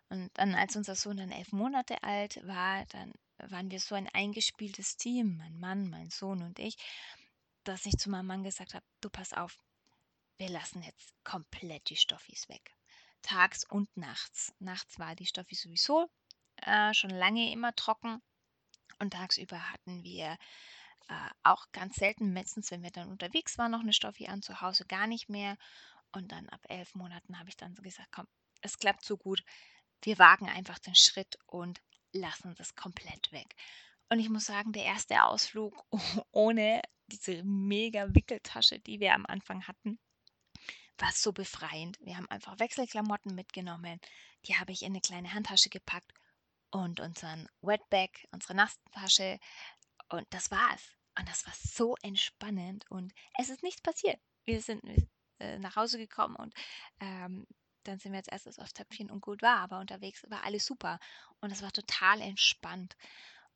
Und 0.10 0.30
dann, 0.36 0.56
als 0.56 0.76
unser 0.76 0.96
Sohn 0.96 1.18
dann 1.18 1.32
elf 1.32 1.52
Monate 1.52 2.04
alt 2.04 2.40
war, 2.46 2.86
dann 2.88 3.14
waren 3.38 3.72
wir 3.72 3.80
so 3.80 3.96
ein 3.96 4.10
eingespieltes 4.10 4.98
Team, 4.98 5.38
mein 5.38 5.60
Mann, 5.60 5.90
mein 5.90 6.10
Sohn 6.10 6.44
und 6.44 6.60
ich, 6.60 6.78
dass 7.64 7.86
ich 7.86 7.98
zu 7.98 8.10
meinem 8.10 8.28
Mann 8.28 8.44
gesagt 8.44 8.74
habe, 8.74 8.86
du 9.02 9.10
pass 9.10 9.34
auf, 9.34 9.58
wir 10.38 10.50
lassen 10.50 10.84
jetzt 10.84 11.14
komplett 11.24 11.90
die 11.90 11.96
Stoffis 11.96 12.50
weg. 12.50 12.76
Tags 13.22 13.64
und 13.64 13.96
nachts. 13.96 14.54
Nachts 14.60 15.00
war 15.00 15.16
die 15.16 15.26
Stoffi 15.26 15.56
sowieso 15.56 16.10
äh, 16.58 16.94
schon 16.94 17.12
lange 17.12 17.52
immer 17.52 17.76
trocken 17.76 18.22
und 19.00 19.12
tagsüber 19.14 19.72
hatten 19.72 20.04
wir 20.04 20.38
äh, 21.10 21.30
auch 21.44 21.66
ganz 21.72 21.96
selten, 21.96 22.34
meistens, 22.34 22.72
wenn 22.72 22.84
wir 22.84 22.92
dann 22.92 23.10
unterwegs 23.10 23.58
waren, 23.58 23.72
noch 23.72 23.82
eine 23.82 23.94
Stoffi 23.94 24.28
an, 24.28 24.42
zu 24.42 24.62
Hause 24.62 24.86
gar 24.86 25.08
nicht 25.08 25.30
mehr. 25.30 25.58
Und 26.12 26.32
dann 26.32 26.50
ab 26.50 26.62
elf 26.70 26.96
Monaten 26.96 27.40
habe 27.40 27.50
ich 27.50 27.58
dann 27.58 27.76
so 27.76 27.82
gesagt, 27.82 28.10
komm, 28.12 28.28
es 28.62 28.78
klappt 28.78 29.04
so 29.04 29.18
gut, 29.18 29.44
wir 30.02 30.18
wagen 30.20 30.50
einfach 30.50 30.80
den 30.80 30.96
Schritt 30.96 31.38
und 31.48 31.82
lassen 32.12 32.56
das 32.56 32.76
komplett 32.76 33.32
weg. 33.32 33.56
Und 34.10 34.20
ich 34.20 34.30
muss 34.30 34.46
sagen, 34.46 34.74
der 34.74 34.86
erste 34.86 35.24
Ausflug 35.24 35.86
ohne 36.32 36.82
diese 37.08 37.44
mega 37.44 38.14
Wickeltasche, 38.14 38.80
die 38.80 39.00
wir 39.00 39.14
am 39.14 39.26
Anfang 39.26 39.68
hatten, 39.68 40.00
war 40.98 41.12
so 41.12 41.34
befreiend. 41.34 41.98
Wir 42.02 42.18
haben 42.18 42.30
einfach 42.30 42.60
Wechselklamotten 42.60 43.34
mitgenommen. 43.34 44.00
Die 44.46 44.58
habe 44.58 44.72
ich 44.72 44.84
in 44.84 44.94
eine 44.94 45.02
kleine 45.02 45.34
Handtasche 45.34 45.70
gepackt 45.70 46.14
und 46.70 47.00
unseren 47.00 47.48
Wetbag, 47.62 48.10
unsere 48.32 48.56
Nasstasche. 48.56 49.40
Und 50.14 50.28
das 50.30 50.52
war's. 50.52 50.96
Und 51.18 51.28
das 51.28 51.44
war 51.48 51.54
so 51.56 51.96
entspannend 52.04 52.86
und 52.92 53.12
es 53.40 53.50
ist 53.50 53.64
nichts 53.64 53.82
passiert. 53.82 54.20
Wir 54.46 54.62
sind 54.62 54.84
äh, 55.40 55.58
nach 55.58 55.76
Hause 55.76 55.98
gekommen 55.98 56.36
und 56.36 56.54
ähm, 57.00 57.48
dann 57.84 57.98
sind 57.98 58.12
wir 58.12 58.20
jetzt 58.20 58.32
erstes 58.32 58.60
aufs 58.60 58.76
Töpfchen 58.76 59.10
und 59.10 59.22
gut 59.22 59.42
war, 59.42 59.58
aber 59.58 59.80
unterwegs 59.80 60.24
war 60.30 60.44
alles 60.44 60.68
super 60.68 61.00
und 61.42 61.52
es 61.52 61.64
war 61.64 61.72
total 61.72 62.22
entspannt. 62.22 62.96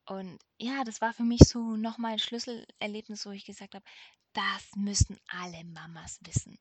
Und 0.06 0.40
ja, 0.58 0.84
das 0.84 1.00
war 1.00 1.14
für 1.14 1.24
mich 1.24 1.42
so 1.42 1.76
nochmal 1.76 2.14
ein 2.14 2.20
Schlüsselerlebnis, 2.20 3.28
wo 3.28 3.30
ich 3.30 3.46
gesagt 3.46 3.76
habe, 3.76 3.86
das 4.34 4.72
müssen 4.76 5.20
alle 5.28 5.64
Mamas 5.64 6.20
wissen. 6.24 6.58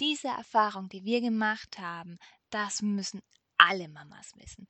Diese 0.00 0.28
Erfahrung, 0.28 0.90
die 0.90 1.04
wir 1.04 1.22
gemacht 1.22 1.78
haben, 1.78 2.18
das 2.50 2.82
müssen 2.82 3.22
alle 3.56 3.88
Mamas 3.88 4.36
wissen. 4.36 4.68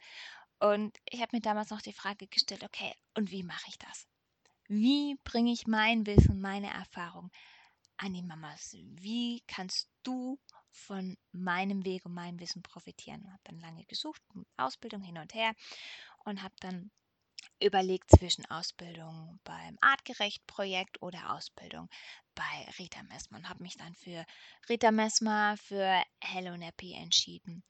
Und 0.61 0.97
ich 1.07 1.21
habe 1.23 1.35
mir 1.35 1.43
damals 1.43 1.71
noch 1.71 1.83
die 1.83 1.93
Frage 1.93 2.29
gestellt, 2.29 2.63
okay, 2.63 2.95
und 3.15 3.33
wie 3.33 3.43
mache 3.43 3.69
ich 3.69 3.79
das? 3.79 4.07
Wie 4.69 5.17
bringe 5.25 5.53
ich 5.53 5.67
mein 5.67 6.07
Wissen, 6.07 6.41
meine 6.41 6.71
Erfahrung 6.73 7.31
an 7.97 8.15
die 8.15 8.23
Mamas? 8.23 8.77
Wie 8.97 9.43
kannst 9.47 9.89
du 10.03 10.39
von 10.75 11.17
meinem 11.33 11.85
Weg 11.85 12.05
und 12.05 12.15
meinem 12.15 12.41
Wissen 12.41 12.63
profitieren. 12.63 13.31
Habe 13.33 13.43
dann 13.45 13.61
lange 13.61 13.85
gesucht, 13.85 14.23
Ausbildung 14.57 15.03
hin 15.03 15.19
und 15.19 15.33
her 15.35 15.55
und 16.25 16.43
habe 16.43 16.55
dann 16.61 16.91
überlegt 17.61 18.11
zwischen 18.11 18.45
Ausbildung 18.51 19.39
beim 19.45 19.79
Artgerecht-Projekt 19.81 21.01
oder 21.03 21.33
Ausbildung 21.33 21.89
bei 22.35 22.69
Rita 22.79 23.03
Messmer 23.05 23.39
und 23.39 23.49
habe 23.49 23.63
mich 23.63 23.77
dann 23.77 23.95
für 23.95 24.25
Rita 24.69 24.91
Messmer, 24.91 25.57
für 25.57 26.03
Hello 26.21 26.57
Nappy 26.57 26.95
entschieden. 26.95 27.63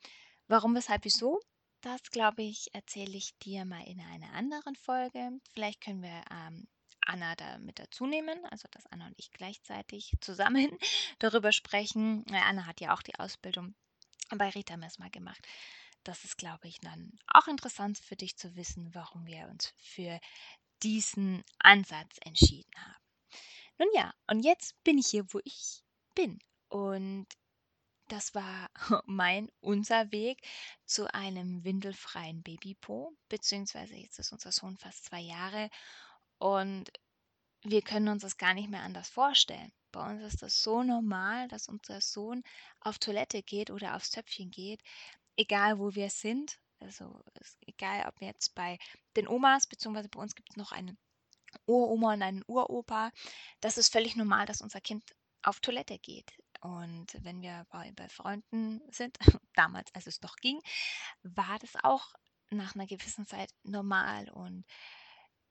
Warum, 0.49 0.75
weshalb, 0.75 1.05
wieso? 1.05 1.41
Das, 1.83 2.03
glaube 2.11 2.43
ich, 2.43 2.69
erzähle 2.73 3.17
ich 3.17 3.37
dir 3.39 3.67
mal 3.67 3.87
in 3.87 4.01
einer 4.01 4.33
anderen 4.33 4.75
Folge. 4.75 5.39
Vielleicht 5.53 5.83
können 5.83 6.03
wir 6.03 6.25
ähm, 6.31 6.67
Anna 7.07 7.35
da 7.37 7.59
mit 7.59 7.79
dazu 7.79 8.07
nehmen, 8.07 8.45
also 8.47 8.69
dass 8.71 8.87
Anna 8.87 9.07
und 9.07 9.19
ich 9.19 9.31
gleichzeitig 9.31 10.13
zusammen 10.21 10.77
darüber 11.19 11.53
sprechen. 11.53 12.25
Anna 12.31 12.67
hat 12.67 12.81
ja 12.81 12.95
auch 12.95 13.03
die 13.03 13.19
Ausbildung 13.19 13.75
bei 14.31 14.49
Rita 14.51 14.77
Messmer 14.77 15.11
gemacht. 15.11 15.47
Das 16.03 16.25
ist, 16.25 16.37
glaube 16.37 16.69
ich, 16.69 16.81
dann 16.81 17.19
auch 17.27 17.49
interessant 17.49 17.99
für 17.99 18.17
dich 18.17 18.37
zu 18.37 18.57
wissen, 18.57 18.95
warum 18.95 19.27
wir 19.27 19.49
uns 19.49 19.73
für 19.79 20.21
diesen 20.83 21.43
Ansatz 21.59 22.19
entschieden 22.23 22.75
haben. 22.77 23.05
Nun 23.79 23.89
ja, 23.95 24.15
und 24.29 24.45
jetzt 24.45 24.83
bin 24.85 24.99
ich 24.99 25.09
hier, 25.09 25.25
wo 25.33 25.41
ich 25.45 25.83
bin. 26.15 26.39
Und 26.69 27.27
das 28.09 28.35
war 28.35 28.71
mein, 29.07 29.51
unser 29.61 30.13
Weg 30.13 30.47
zu 30.85 31.13
einem 31.13 31.65
windelfreien 31.65 32.43
Babypo, 32.43 33.17
beziehungsweise 33.29 33.97
jetzt 33.97 34.19
ist 34.19 34.33
unser 34.33 34.53
Sohn 34.53 34.77
fast 34.77 35.07
zwei 35.07 35.21
Jahre 35.21 35.71
und 36.45 36.91
wir 37.63 37.81
können 37.81 38.09
uns 38.09 38.21
das 38.21 38.37
gar 38.37 38.53
nicht 38.53 38.69
mehr 38.69 38.83
anders 38.83 39.09
vorstellen. 39.09 39.73
Bei 39.93 40.11
uns 40.11 40.23
ist 40.23 40.43
das 40.43 40.63
so 40.63 40.83
normal, 40.83 41.49
dass 41.49 41.69
unser 41.69 42.03
Sohn 42.03 42.43
auf 42.81 42.99
Toilette 42.99 43.43
geht 43.43 43.71
oder 43.71 43.97
aufs 43.97 44.11
Töpfchen 44.11 44.51
geht, 44.51 44.83
egal 45.39 45.79
wo 45.79 45.95
wir 45.95 46.11
sind. 46.11 46.59
Also 46.81 47.25
egal, 47.61 48.07
ob 48.07 48.21
wir 48.21 48.29
jetzt 48.29 48.55
bei 48.55 48.79
den 49.17 49.27
Omas, 49.27 49.67
beziehungsweise 49.67 50.11
bei 50.11 50.21
uns 50.21 50.35
gibt 50.35 50.51
es 50.51 50.59
noch 50.59 50.73
eine 50.73 50.99
Uroma 51.65 52.13
und 52.13 52.21
einen 52.21 52.45
Uropa. 52.47 53.11
Das 53.63 53.79
ist 53.79 53.91
völlig 53.91 54.15
normal, 54.15 54.45
dass 54.45 54.61
unser 54.61 54.83
Kind 54.83 55.03
auf 55.43 55.61
Toilette 55.61 55.99
geht. 55.99 56.31
Und 56.61 57.07
wenn 57.25 57.41
wir 57.41 57.65
bei, 57.71 57.91
bei 57.93 58.11
Freunden 58.11 58.83
sind, 58.91 59.17
damals, 59.55 59.95
als 59.95 60.07
es 60.07 60.21
noch 60.21 60.37
ging, 60.37 60.61
war 61.23 61.59
das 61.61 61.73
auch 61.83 62.13
nach 62.51 62.75
einer 62.75 62.87
gewissen 62.87 63.25
Zeit 63.25 63.49
normal. 63.63 64.29
Und 64.29 64.67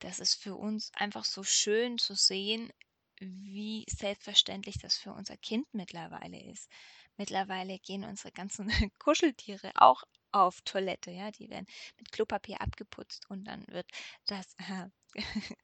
das 0.03 0.19
ist 0.19 0.35
für 0.35 0.55
uns 0.55 0.91
einfach 0.95 1.23
so 1.23 1.43
schön 1.43 1.97
zu 1.97 2.13
sehen, 2.13 2.71
wie 3.19 3.85
selbstverständlich 3.89 4.77
das 4.79 4.97
für 4.97 5.13
unser 5.13 5.37
Kind 5.37 5.65
mittlerweile 5.73 6.43
ist. 6.43 6.69
Mittlerweile 7.15 7.79
gehen 7.79 8.03
unsere 8.03 8.31
ganzen 8.33 8.67
Kuscheltiere 8.99 9.71
auch 9.75 10.03
auf 10.33 10.61
Toilette, 10.65 11.11
ja, 11.11 11.31
die 11.31 11.49
werden 11.49 11.67
mit 11.97 12.11
Klopapier 12.11 12.59
abgeputzt 12.59 13.29
und 13.29 13.45
dann 13.45 13.65
wird 13.67 13.85
das, 14.25 14.55
äh, 14.57 14.89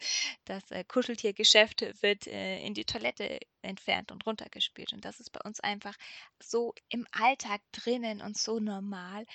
das 0.45 0.71
äh, 0.71 0.84
Kuscheltiergeschäft 0.86 1.82
wird 2.02 2.28
äh, 2.28 2.60
in 2.63 2.75
die 2.75 2.86
Toilette 2.86 3.39
entfernt 3.62 4.12
und 4.12 4.25
runtergespielt 4.25 4.93
und 4.93 5.04
das 5.04 5.19
ist 5.19 5.32
bei 5.32 5.41
uns 5.41 5.60
einfach 5.60 5.95
so 6.39 6.73
im 6.88 7.06
Alltag 7.12 7.62
drinnen 7.71 8.21
und 8.21 8.38
so 8.38 8.60
normal, 8.60 9.25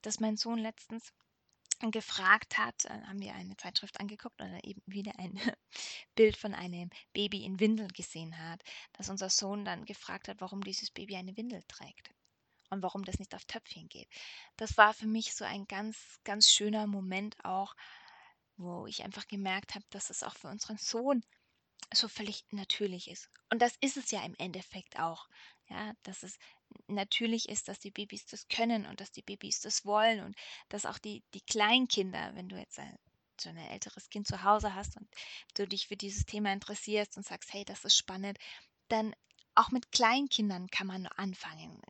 dass 0.00 0.18
mein 0.18 0.38
Sohn 0.38 0.58
letztens 0.58 1.12
gefragt 1.90 2.58
hat, 2.58 2.84
äh, 2.84 2.90
haben 3.06 3.20
wir 3.20 3.34
eine 3.34 3.56
Zeitschrift 3.56 3.98
angeguckt 3.98 4.40
oder 4.40 4.62
eben 4.64 4.82
wieder 4.86 5.12
ein 5.18 5.34
Bild 6.14 6.36
von 6.36 6.54
einem 6.54 6.90
Baby 7.12 7.44
in 7.44 7.60
Windeln 7.60 7.88
gesehen 7.88 8.38
hat, 8.38 8.62
dass 8.92 9.08
unser 9.08 9.30
Sohn 9.30 9.64
dann 9.64 9.86
gefragt 9.86 10.28
hat, 10.28 10.40
warum 10.40 10.62
dieses 10.62 10.90
Baby 10.90 11.16
eine 11.16 11.36
Windel 11.36 11.62
trägt 11.68 12.10
und 12.68 12.82
warum 12.82 13.04
das 13.04 13.18
nicht 13.18 13.34
auf 13.34 13.44
Töpfchen 13.46 13.88
geht. 13.88 14.08
Das 14.56 14.76
war 14.76 14.94
für 14.94 15.06
mich 15.06 15.34
so 15.34 15.44
ein 15.44 15.66
ganz, 15.66 16.20
ganz 16.24 16.50
schöner 16.50 16.86
Moment 16.86 17.42
auch, 17.44 17.74
wo 18.56 18.86
ich 18.86 19.02
einfach 19.02 19.26
gemerkt 19.26 19.74
habe, 19.74 19.84
dass 19.90 20.10
es 20.10 20.22
auch 20.22 20.34
für 20.36 20.48
unseren 20.48 20.76
Sohn 20.76 21.24
so 21.92 22.08
völlig 22.08 22.44
natürlich 22.50 23.10
ist. 23.10 23.30
Und 23.50 23.62
das 23.62 23.76
ist 23.80 23.96
es 23.96 24.10
ja 24.10 24.22
im 24.22 24.34
Endeffekt 24.38 24.98
auch. 24.98 25.28
Ja, 25.68 25.92
dass 26.02 26.22
es 26.22 26.38
natürlich 26.86 27.48
ist, 27.48 27.68
dass 27.68 27.78
die 27.78 27.90
Babys 27.90 28.26
das 28.26 28.48
können 28.48 28.86
und 28.86 29.00
dass 29.00 29.12
die 29.12 29.22
Babys 29.22 29.60
das 29.60 29.84
wollen 29.84 30.20
und 30.24 30.36
dass 30.68 30.86
auch 30.86 30.98
die, 30.98 31.22
die 31.34 31.40
Kleinkinder, 31.42 32.34
wenn 32.34 32.48
du 32.48 32.56
jetzt 32.56 32.78
ein, 32.78 32.96
so 33.40 33.48
ein 33.48 33.56
älteres 33.56 34.10
Kind 34.10 34.26
zu 34.26 34.42
Hause 34.42 34.74
hast 34.74 34.96
und 34.96 35.08
du 35.54 35.66
dich 35.66 35.88
für 35.88 35.96
dieses 35.96 36.26
Thema 36.26 36.52
interessierst 36.52 37.16
und 37.16 37.26
sagst, 37.26 37.52
hey, 37.52 37.64
das 37.64 37.84
ist 37.84 37.96
spannend, 37.96 38.38
dann 38.88 39.14
auch 39.54 39.70
mit 39.70 39.92
Kleinkindern 39.92 40.68
kann 40.68 40.86
man 40.86 41.06
anfangen. 41.06 41.80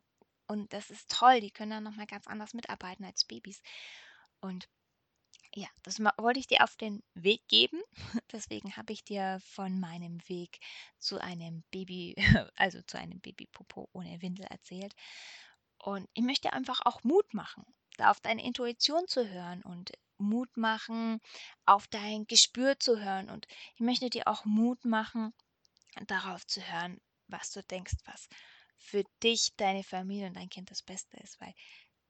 Und 0.47 0.73
das 0.73 0.91
ist 0.91 1.11
toll, 1.11 1.41
die 1.41 1.51
können 1.51 1.71
dann 1.71 1.85
nochmal 1.85 2.07
ganz 2.07 2.27
anders 2.27 2.55
mitarbeiten 2.55 3.05
als 3.05 3.25
Babys. 3.25 3.63
Und 4.41 4.69
ja, 5.55 5.67
das 5.83 5.99
wollte 5.99 6.39
ich 6.39 6.47
dir 6.47 6.63
auf 6.63 6.77
den 6.77 7.03
Weg 7.15 7.47
geben. 7.49 7.81
Deswegen 8.33 8.77
habe 8.77 8.93
ich 8.93 9.05
dir 9.05 9.39
von 9.43 9.81
meinem 9.81 10.21
Weg 10.29 10.61
zu 10.99 11.21
einem 11.21 11.65
Baby, 11.71 12.15
also 12.57 12.81
zu 12.83 12.99
einem 12.99 13.21
Babypopo 13.21 13.89
ohne 13.93 14.23
Windel 14.23 14.47
erzählt. 14.47 14.95
Und 15.79 16.09
ich 16.15 16.23
möchte 16.23 16.53
einfach 16.53 16.81
auch 16.85 17.03
Mut 17.05 17.35
machen, 17.35 17.65
da 17.97 18.11
auf 18.11 18.21
deine 18.21 18.45
Intuition 18.45 19.09
zu 19.09 19.29
hören 19.29 19.63
und 19.63 19.93
Mut 20.19 20.57
machen, 20.57 21.21
auf 21.65 21.89
dein 21.89 22.27
Gespür 22.27 22.79
zu 22.79 23.01
hören. 23.01 23.31
Und 23.31 23.47
ich 23.75 23.81
möchte 23.81 24.11
dir 24.11 24.29
auch 24.29 24.45
Mut 24.45 24.85
machen, 24.85 25.33
darauf 26.07 26.47
zu 26.47 26.61
hören, 26.61 27.01
was 27.27 27.51
du 27.51 27.63
denkst, 27.63 27.95
was 28.05 28.29
für 28.77 29.05
dich, 29.23 29.55
deine 29.57 29.83
Familie 29.83 30.29
und 30.29 30.37
dein 30.37 30.51
Kind 30.51 30.71
das 30.71 30.83
Beste 30.83 31.17
ist, 31.19 31.41
weil 31.41 31.55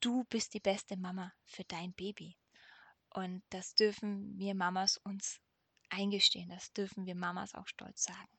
du 0.01 0.25
bist 0.25 0.55
die 0.55 0.61
beste 0.61 0.97
Mama 0.97 1.33
für 1.45 1.65
dein 1.65 1.93
Baby. 1.93 2.37
Und 3.11 3.43
das 3.51 3.75
dürfen 3.75 4.39
wir 4.39 4.55
Mamas 4.55 4.99
uns 4.99 5.41
eingestehen. 5.89 6.49
Das 6.49 6.73
dürfen 6.73 7.07
wir 7.07 7.15
Mamas 7.15 7.55
auch 7.55 7.67
stolz 7.67 8.05
sagen. 8.05 8.31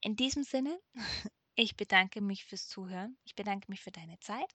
In 0.00 0.16
diesem 0.16 0.42
Sinne, 0.42 0.78
ich 1.54 1.76
bedanke 1.76 2.20
mich 2.20 2.44
fürs 2.44 2.68
Zuhören. 2.68 3.16
Ich 3.24 3.34
bedanke 3.34 3.70
mich 3.70 3.80
für 3.80 3.92
deine 3.92 4.18
Zeit. 4.20 4.52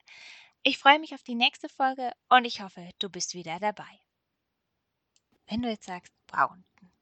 Ich 0.64 0.78
freue 0.78 1.00
mich 1.00 1.14
auf 1.14 1.24
die 1.24 1.36
nächste 1.36 1.70
Folge 1.70 2.12
und 2.30 2.46
ich 2.46 2.62
hoffe, 2.62 2.90
du 3.00 3.10
bist 3.10 3.36
wieder 3.36 3.60
dabei. 3.60 4.00
Wenn 5.48 5.62
du 5.62 5.70
jetzt 5.70 5.86
sagst, 5.86 6.12
wow, 6.32 6.52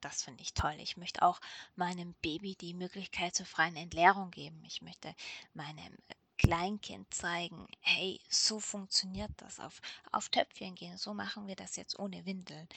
das 0.02 0.23
finde 0.23 0.43
ich 0.43 0.54
toll. 0.54 0.76
Ich 0.80 0.97
möchte 0.97 1.21
auch 1.21 1.39
meinem 1.76 2.13
Baby 2.21 2.56
die 2.56 2.73
Möglichkeit 2.73 3.34
zur 3.36 3.45
freien 3.45 3.78
Entleerung 3.78 4.32
geben. 4.32 4.62
Ich 4.65 4.82
möchte 4.82 5.15
meinem 5.54 5.97
Kleinkind 6.44 7.12
zeigen, 7.14 7.68
hey, 7.80 8.20
so 8.30 8.60
funktioniert 8.60 9.32
das. 9.38 9.62
Auf, 9.62 9.82
auf 10.12 10.28
Töpfchen 10.28 10.76
gehen, 10.76 10.98
so 10.98 11.14
machen 11.14 11.48
wir 11.48 11.56
das 11.56 11.78
jetzt 11.78 11.98
ohne 11.98 12.26
Windeln. 12.26 12.68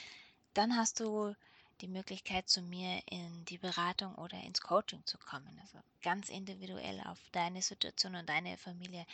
Dann 0.54 0.76
hast 0.76 1.00
du 1.00 1.34
die 1.80 1.88
Möglichkeit, 1.88 2.48
zu 2.48 2.62
mir 2.62 3.02
in 3.10 3.44
die 3.46 3.58
Beratung 3.58 4.14
oder 4.14 4.40
ins 4.44 4.60
Coaching 4.60 5.04
zu 5.04 5.18
kommen. 5.18 5.58
Also 5.60 5.78
ganz 6.00 6.28
individuell 6.28 7.00
auf 7.06 7.18
deine 7.32 7.60
Situation 7.60 8.14
und 8.14 8.28
deine 8.28 8.56
Familie 8.56 9.04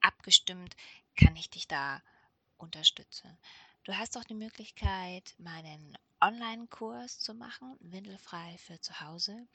abgestimmt, 0.00 0.76
kann 1.16 1.36
ich 1.36 1.48
dich 1.48 1.68
da 1.68 2.02
unterstützen. 2.58 3.38
Du 3.84 3.96
hast 3.96 4.18
auch 4.18 4.24
die 4.24 4.34
Möglichkeit, 4.34 5.34
meinen 5.38 5.96
Online-Kurs 6.20 7.20
zu 7.20 7.32
machen, 7.32 7.76
Windelfrei 7.80 8.58
für 8.58 8.80
zu 8.80 9.00
Hause. 9.00 9.46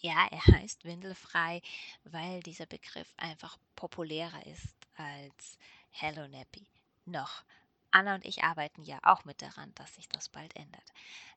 Ja, 0.00 0.26
er 0.30 0.46
heißt 0.60 0.84
Windelfrei, 0.84 1.62
weil 2.04 2.42
dieser 2.42 2.66
Begriff 2.66 3.12
einfach 3.16 3.56
populärer 3.74 4.44
ist 4.46 4.74
als 4.96 5.58
Hello 5.90 6.26
Nappy. 6.28 6.66
Noch. 7.04 7.44
Anna 7.90 8.14
und 8.16 8.24
ich 8.24 8.42
arbeiten 8.42 8.82
ja 8.82 8.98
auch 9.02 9.24
mit 9.24 9.40
daran, 9.40 9.72
dass 9.74 9.94
sich 9.94 10.08
das 10.08 10.28
bald 10.28 10.54
ändert. 10.56 10.92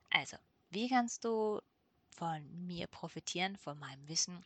Also, 0.09 0.35
wie 0.71 0.89
kannst 0.89 1.23
du 1.23 1.61
von 2.09 2.67
mir 2.67 2.87
profitieren, 2.87 3.55
von 3.57 3.79
meinem 3.79 4.07
Wissen? 4.09 4.43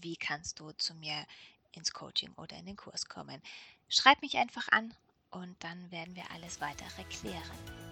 Wie 0.00 0.16
kannst 0.16 0.60
du 0.60 0.72
zu 0.72 0.94
mir 0.94 1.26
ins 1.72 1.92
Coaching 1.92 2.32
oder 2.34 2.56
in 2.56 2.66
den 2.66 2.76
Kurs 2.76 3.06
kommen? 3.06 3.42
Schreib 3.88 4.22
mich 4.22 4.36
einfach 4.36 4.68
an 4.68 4.94
und 5.30 5.62
dann 5.62 5.90
werden 5.90 6.16
wir 6.16 6.30
alles 6.30 6.60
weitere 6.60 7.04
klären. 7.04 7.87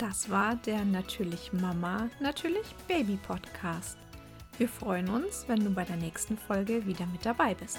Das 0.00 0.30
war 0.30 0.56
der 0.56 0.82
Natürlich 0.86 1.52
Mama, 1.52 2.08
Natürlich 2.20 2.74
Baby 2.88 3.18
Podcast. 3.18 3.98
Wir 4.56 4.66
freuen 4.66 5.10
uns, 5.10 5.44
wenn 5.46 5.62
du 5.62 5.68
bei 5.68 5.84
der 5.84 5.96
nächsten 5.96 6.38
Folge 6.38 6.86
wieder 6.86 7.04
mit 7.04 7.26
dabei 7.26 7.52
bist. 7.52 7.78